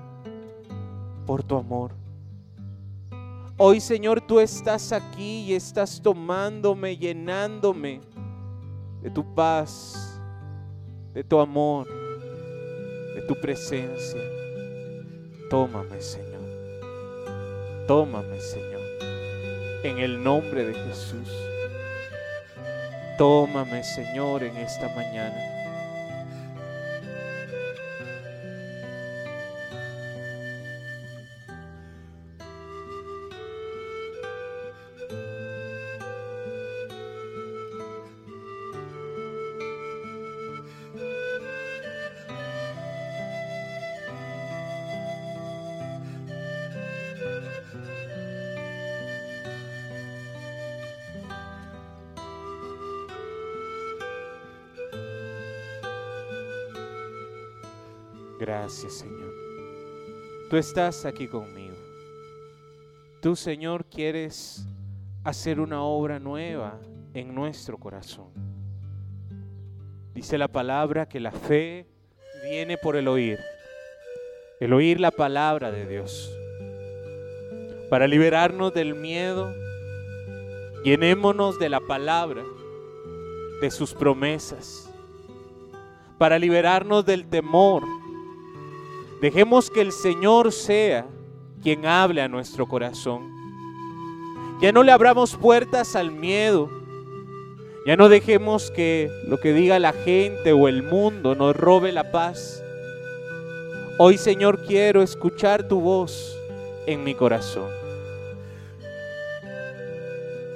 [1.26, 2.05] por tu amor.
[3.58, 8.02] Hoy, Señor, tú estás aquí y estás tomándome, llenándome
[9.02, 10.20] de tu paz,
[11.14, 14.20] de tu amor, de tu presencia.
[15.50, 16.44] Tómame, Señor.
[17.88, 18.82] Tómame, Señor.
[19.84, 21.32] En el nombre de Jesús.
[23.18, 25.55] Tómame, Señor, en esta mañana.
[58.90, 59.34] Señor.
[60.50, 61.76] Tú estás aquí conmigo.
[63.22, 64.68] Tú, Señor, quieres
[65.24, 66.80] hacer una obra nueva
[67.14, 68.28] en nuestro corazón.
[70.14, 71.88] Dice la palabra que la fe
[72.44, 73.40] viene por el oír.
[74.60, 76.32] El oír la palabra de Dios.
[77.90, 79.52] Para liberarnos del miedo,
[80.84, 82.44] llenémonos de la palabra,
[83.62, 84.90] de sus promesas.
[86.18, 87.84] Para liberarnos del temor,
[89.26, 91.08] Dejemos que el Señor sea
[91.64, 93.24] quien hable a nuestro corazón.
[94.62, 96.70] Ya no le abramos puertas al miedo.
[97.88, 102.12] Ya no dejemos que lo que diga la gente o el mundo nos robe la
[102.12, 102.62] paz.
[103.98, 106.38] Hoy, Señor, quiero escuchar tu voz
[106.86, 107.72] en mi corazón.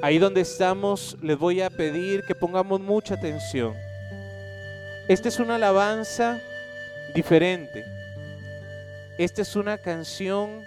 [0.03, 3.73] Ahí donde estamos, les voy a pedir que pongamos mucha atención.
[5.07, 6.39] Esta es una alabanza
[7.15, 7.98] diferente
[9.19, 10.63] esta es una canción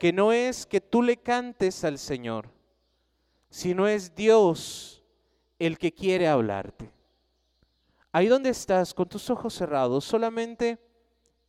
[0.00, 2.48] que no es que tú le cantes al Señor,
[3.50, 5.04] sino es Dios
[5.58, 6.90] el que quiere hablarte.
[8.10, 10.78] Ahí donde estás, con tus ojos cerrados, solamente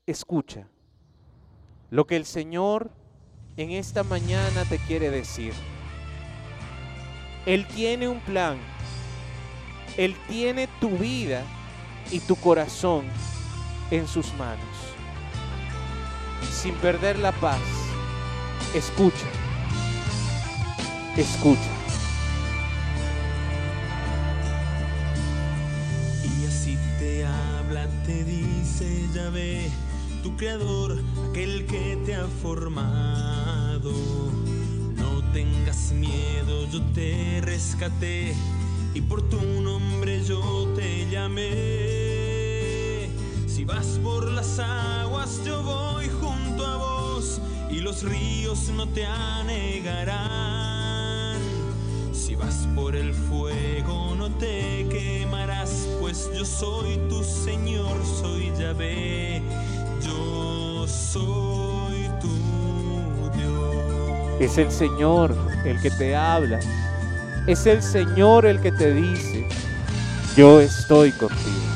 [0.06, 0.68] escucha
[1.90, 2.92] lo que el Señor
[3.56, 5.54] en esta mañana te quiere decir.
[7.46, 8.58] Él tiene un plan.
[9.96, 11.46] Él tiene tu vida
[12.12, 13.06] y tu corazón
[13.90, 14.75] en sus manos
[16.52, 17.60] sin perder la paz.
[18.74, 19.26] Escucha,
[21.16, 21.72] escucha.
[26.24, 29.70] Y así te habla, te dice ve
[30.24, 30.98] tu creador,
[31.30, 33.92] aquel que te ha formado.
[34.96, 38.34] No tengas miedo, yo te rescaté
[38.94, 42.15] y por tu nombre yo te llamé.
[43.56, 47.40] Si vas por las aguas, yo voy junto a vos
[47.72, 50.28] y los ríos no te anegarán.
[52.12, 59.42] Si vas por el fuego, no te quemarás, pues yo soy tu Señor, soy Yahvé,
[60.02, 62.28] yo soy tu
[63.38, 64.42] Dios.
[64.42, 65.34] Es el Señor
[65.64, 66.60] el que te habla,
[67.48, 69.48] es el Señor el que te dice,
[70.36, 71.75] yo estoy contigo.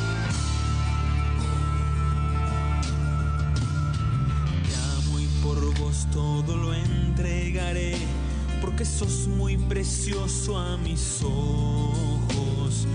[10.58, 12.88] A mis ojos.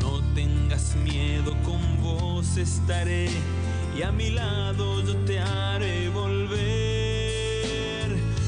[0.00, 3.28] No tengas miedo, con vos estaré
[3.96, 6.60] y a mi lado yo te haré volver.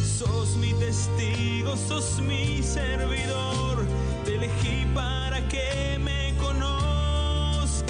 [0.04, 3.84] Sos mi testigo, sos mi servidor,
[4.24, 7.86] te elegí para que me conozcas,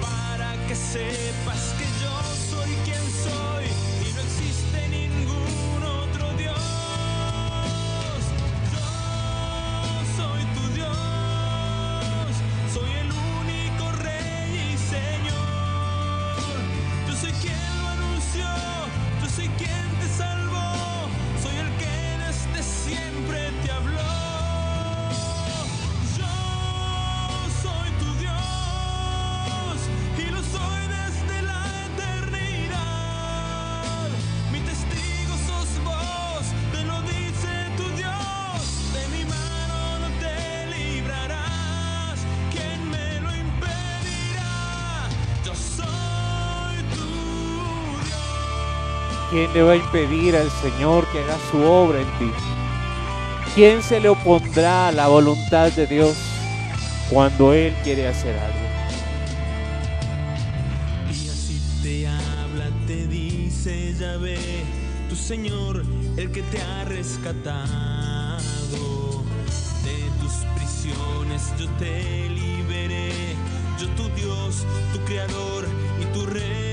[0.00, 1.75] para que sepas
[49.36, 52.32] ¿Quién le va a impedir al Señor que haga su obra en ti?
[53.54, 56.16] ¿Quién se le opondrá a la voluntad de Dios
[57.10, 58.58] cuando Él quiere hacer algo?
[61.10, 64.38] Y así te habla, te dice, ya ve,
[65.10, 65.84] tu Señor,
[66.16, 67.60] el que te ha rescatado
[69.84, 73.10] de tus prisiones, yo te liberé,
[73.78, 74.64] yo tu Dios,
[74.94, 75.66] tu Creador
[76.00, 76.65] y tu Rey.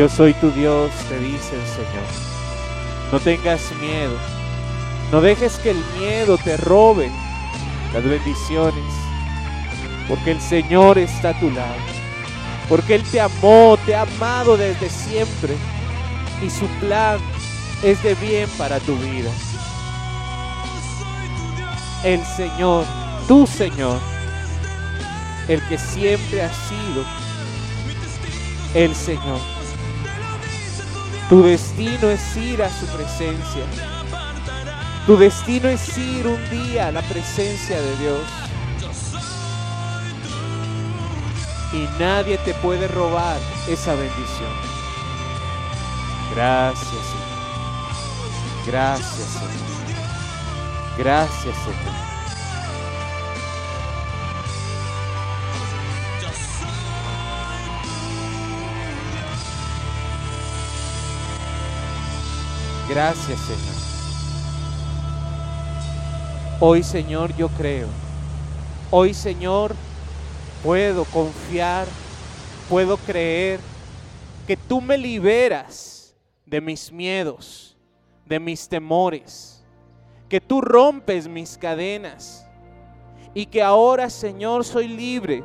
[0.00, 2.08] Yo soy tu Dios, te dice el Señor.
[3.12, 4.16] No tengas miedo.
[5.12, 7.10] No dejes que el miedo te robe
[7.92, 8.94] las bendiciones.
[10.08, 11.74] Porque el Señor está a tu lado.
[12.66, 15.54] Porque Él te amó, te ha amado desde siempre.
[16.42, 17.18] Y su plan
[17.82, 19.30] es de bien para tu vida.
[22.04, 22.86] El Señor,
[23.28, 23.98] tu Señor,
[25.46, 27.04] el que siempre ha sido
[28.72, 29.59] el Señor.
[31.30, 33.62] Tu destino es ir a su presencia.
[35.06, 38.20] Tu destino es ir un día a la presencia de Dios.
[41.72, 44.50] Y nadie te puede robar esa bendición.
[46.34, 48.66] Gracias, Señor.
[48.66, 50.98] Gracias, Señor.
[50.98, 51.99] Gracias, Señor.
[62.90, 63.76] Gracias, Señor.
[66.58, 67.86] Hoy, Señor, yo creo.
[68.90, 69.76] Hoy, Señor,
[70.64, 71.86] puedo confiar,
[72.68, 73.60] puedo creer
[74.44, 77.76] que tú me liberas de mis miedos,
[78.26, 79.64] de mis temores,
[80.28, 82.44] que tú rompes mis cadenas
[83.32, 85.44] y que ahora, Señor, soy libre.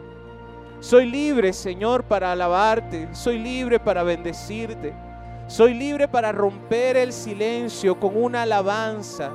[0.79, 5.04] Soy libre, Señor, para alabarte, soy libre para bendecirte.
[5.47, 9.31] Soy libre para romper el silencio con una alabanza,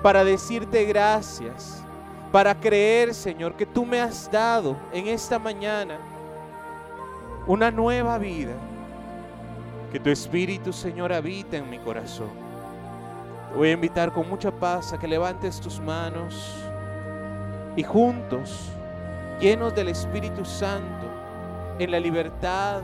[0.00, 1.82] para decirte gracias,
[2.30, 5.98] para creer, Señor, que tú me has dado en esta mañana
[7.48, 8.54] una nueva vida.
[9.90, 12.30] Que tu Espíritu, Señor, habita en mi corazón.
[13.50, 16.54] Te voy a invitar con mucha paz a que levantes tus manos
[17.74, 18.68] y juntos,
[19.40, 21.06] llenos del Espíritu Santo,
[21.80, 22.82] en la libertad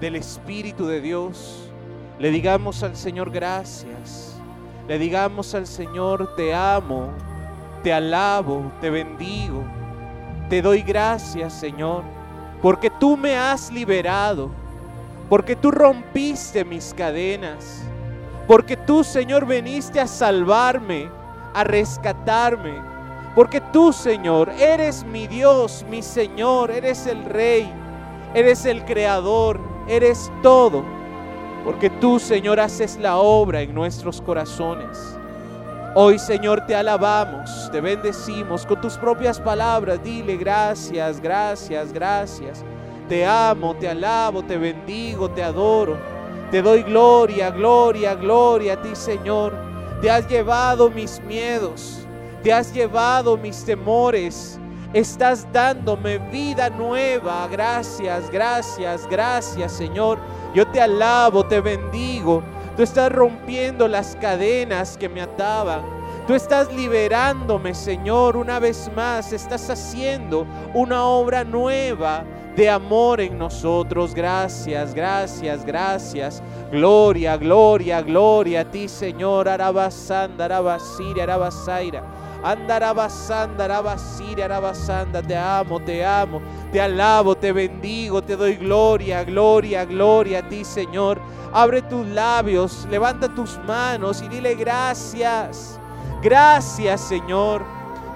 [0.00, 1.65] del Espíritu de Dios,
[2.18, 4.40] le digamos al Señor gracias.
[4.88, 7.08] Le digamos al Señor te amo,
[7.82, 9.62] te alabo, te bendigo.
[10.48, 12.04] Te doy gracias, Señor,
[12.62, 14.48] porque tú me has liberado,
[15.28, 17.82] porque tú rompiste mis cadenas,
[18.46, 21.10] porque tú, Señor, veniste a salvarme,
[21.52, 22.76] a rescatarme,
[23.34, 27.68] porque tú, Señor, eres mi Dios, mi Señor, eres el Rey,
[28.32, 30.95] eres el Creador, eres todo
[31.66, 35.18] porque tú, Señor, haces la obra en nuestros corazones.
[35.96, 40.00] Hoy, Señor, te alabamos, te bendecimos con tus propias palabras.
[40.00, 42.64] Dile gracias, gracias, gracias.
[43.08, 45.98] Te amo, te alabo, te bendigo, te adoro.
[46.52, 49.52] Te doy gloria, gloria, gloria a ti, Señor.
[50.00, 52.06] Te has llevado mis miedos,
[52.44, 54.60] te has llevado mis temores.
[54.92, 57.48] Estás dándome vida nueva.
[57.50, 60.20] Gracias, gracias, gracias, Señor.
[60.56, 62.42] Yo te alabo, te bendigo.
[62.78, 65.82] Tú estás rompiendo las cadenas que me ataban.
[66.26, 69.34] Tú estás liberándome, Señor, una vez más.
[69.34, 72.24] Estás haciendo una obra nueva
[72.56, 74.14] de amor en nosotros.
[74.14, 76.42] Gracias, gracias, gracias.
[76.72, 79.50] Gloria, gloria, gloria a ti, Señor.
[79.50, 82.02] Arabasanda, Arabasaira.
[82.42, 85.22] Andarabasanda, arabasira, arabasanda.
[85.22, 86.40] Te amo, te amo,
[86.72, 91.20] te alabo, te bendigo, te doy gloria, gloria, gloria a ti, Señor.
[91.52, 95.80] Abre tus labios, levanta tus manos y dile gracias.
[96.22, 97.64] Gracias, Señor,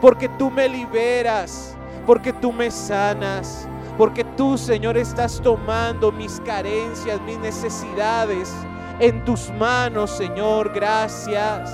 [0.00, 1.76] porque tú me liberas,
[2.06, 8.52] porque tú me sanas, porque tú, Señor, estás tomando mis carencias, mis necesidades
[8.98, 10.72] en tus manos, Señor.
[10.74, 11.70] Gracias.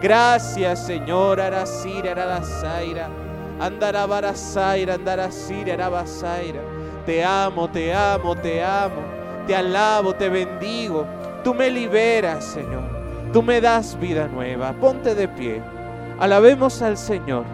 [0.00, 1.40] Gracias, Señor.
[1.40, 3.08] Arasira, aradasaira.
[3.60, 6.60] Andarabarasaira, andarasira, arabasaira.
[7.06, 9.02] Te amo, te amo, te amo.
[9.46, 11.06] Te alabo, te bendigo.
[11.42, 12.82] Tú me liberas, Señor.
[13.32, 14.72] Tú me das vida nueva.
[14.72, 15.60] Ponte de pie.
[16.18, 17.44] Alabemos al Señor.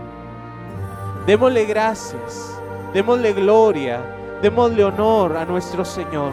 [1.27, 2.61] Démosle gracias.
[2.93, 4.01] Démosle gloria.
[4.43, 6.33] Démosle honor a nuestro Señor.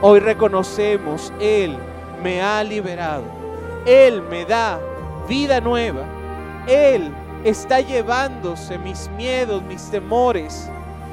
[0.00, 1.76] Hoy reconocemos, Él
[2.22, 3.24] me ha liberado.
[3.86, 4.78] Él me da
[5.28, 6.04] vida nueva.
[6.66, 7.14] Él
[7.44, 10.70] está llevándose mis miedos, mis temores.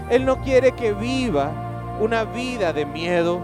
[0.10, 1.52] Él no quiere que viva
[2.00, 3.40] una vida de miedo.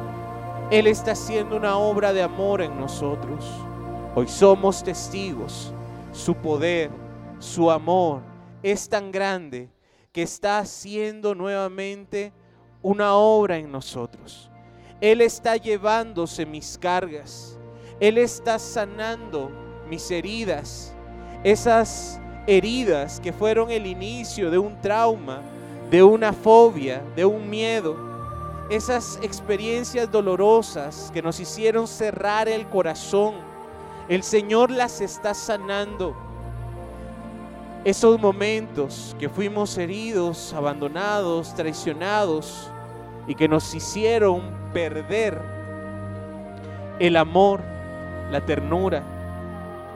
[0.72, 3.46] Él está haciendo una obra de amor en nosotros.
[4.16, 5.74] Hoy somos testigos.
[6.12, 6.90] Su poder,
[7.40, 8.22] su amor
[8.64, 9.70] es tan grande
[10.12, 12.34] que está haciendo nuevamente
[12.82, 14.50] una obra en nosotros.
[15.00, 17.58] Él está llevándose mis cargas.
[18.00, 19.52] Él está sanando
[19.92, 20.94] mis heridas.
[21.44, 25.42] Esas heridas que fueron el inicio de un trauma,
[25.92, 27.98] de una fobia, de un miedo.
[28.70, 33.34] Esas experiencias dolorosas que nos hicieron cerrar el corazón.
[34.08, 36.16] El Señor las está sanando.
[37.84, 42.72] Esos momentos que fuimos heridos, abandonados, traicionados
[43.28, 44.42] y que nos hicieron
[44.72, 45.38] perder
[46.98, 47.60] el amor,
[48.32, 49.04] la ternura.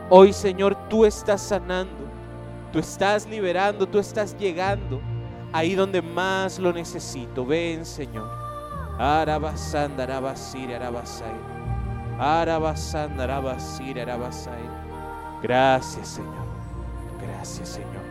[0.10, 2.06] Hoy, Señor, tú estás sanando,
[2.72, 5.02] tú estás liberando, tú estás llegando
[5.52, 7.46] ahí donde más lo necesito.
[7.46, 8.30] Ven, Señor.
[9.00, 11.34] Arabasanda, arabasir, arabasai.
[12.20, 14.70] Arabasanda, arabasir, arabasai.
[15.42, 16.46] Gracias, Señor.
[17.22, 18.04] Gracias, Señor.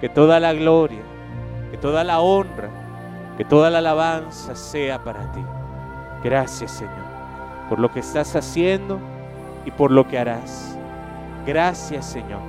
[0.00, 1.02] Que toda la gloria,
[1.70, 2.70] que toda la honra,
[3.36, 5.44] que toda la alabanza sea para ti.
[6.22, 6.94] Gracias, Señor,
[7.68, 8.98] por lo que estás haciendo
[9.64, 10.75] y por lo que harás.
[11.46, 12.40] Gracias, Señor,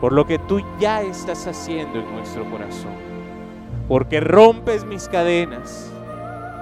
[0.00, 2.92] por lo que tú ya estás haciendo en nuestro corazón.
[3.88, 5.90] Porque rompes mis cadenas,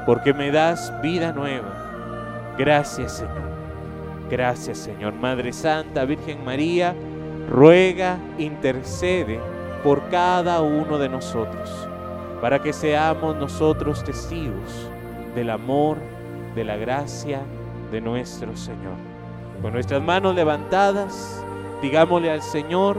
[0.07, 2.55] porque me das vida nueva.
[2.57, 3.55] Gracias, Señor.
[4.31, 5.15] Gracias, Señor.
[5.15, 6.95] Madre Santa, Virgen María,
[7.51, 9.41] ruega, intercede
[9.83, 11.71] por cada uno de nosotros,
[12.41, 14.89] para que seamos nosotros testigos
[15.35, 15.99] del amor,
[16.55, 17.41] de la gracia
[17.91, 18.95] de nuestro Señor.
[19.61, 21.44] Con nuestras manos levantadas,
[21.85, 22.97] digámosle al Señor,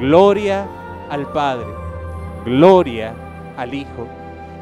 [0.00, 0.66] gloria
[1.10, 1.68] al Padre,
[2.44, 3.14] gloria
[3.56, 4.08] al Hijo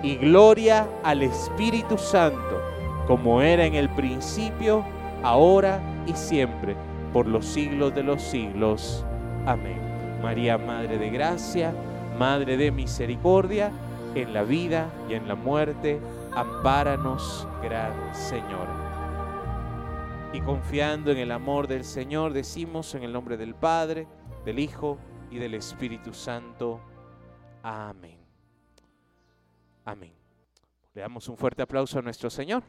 [0.03, 2.61] y gloria al Espíritu Santo,
[3.07, 4.85] como era en el principio,
[5.23, 6.77] ahora y siempre,
[7.15, 9.03] por los siglos de los siglos.
[9.47, 9.81] Amén.
[10.23, 11.73] María, Madre de Gracia,
[12.19, 13.73] Madre de Misericordia,
[14.15, 16.01] en la vida y en la muerte,
[16.37, 18.84] ampáranos, Gran Señora.
[20.35, 24.09] Y confiando en el amor del Señor, decimos en el nombre del Padre,
[24.45, 24.99] del Hijo
[25.31, 26.81] y del Espíritu Santo.
[27.63, 28.19] Amén.
[29.85, 30.13] Amén.
[30.93, 32.65] Le damos un fuerte aplauso a nuestro Señor.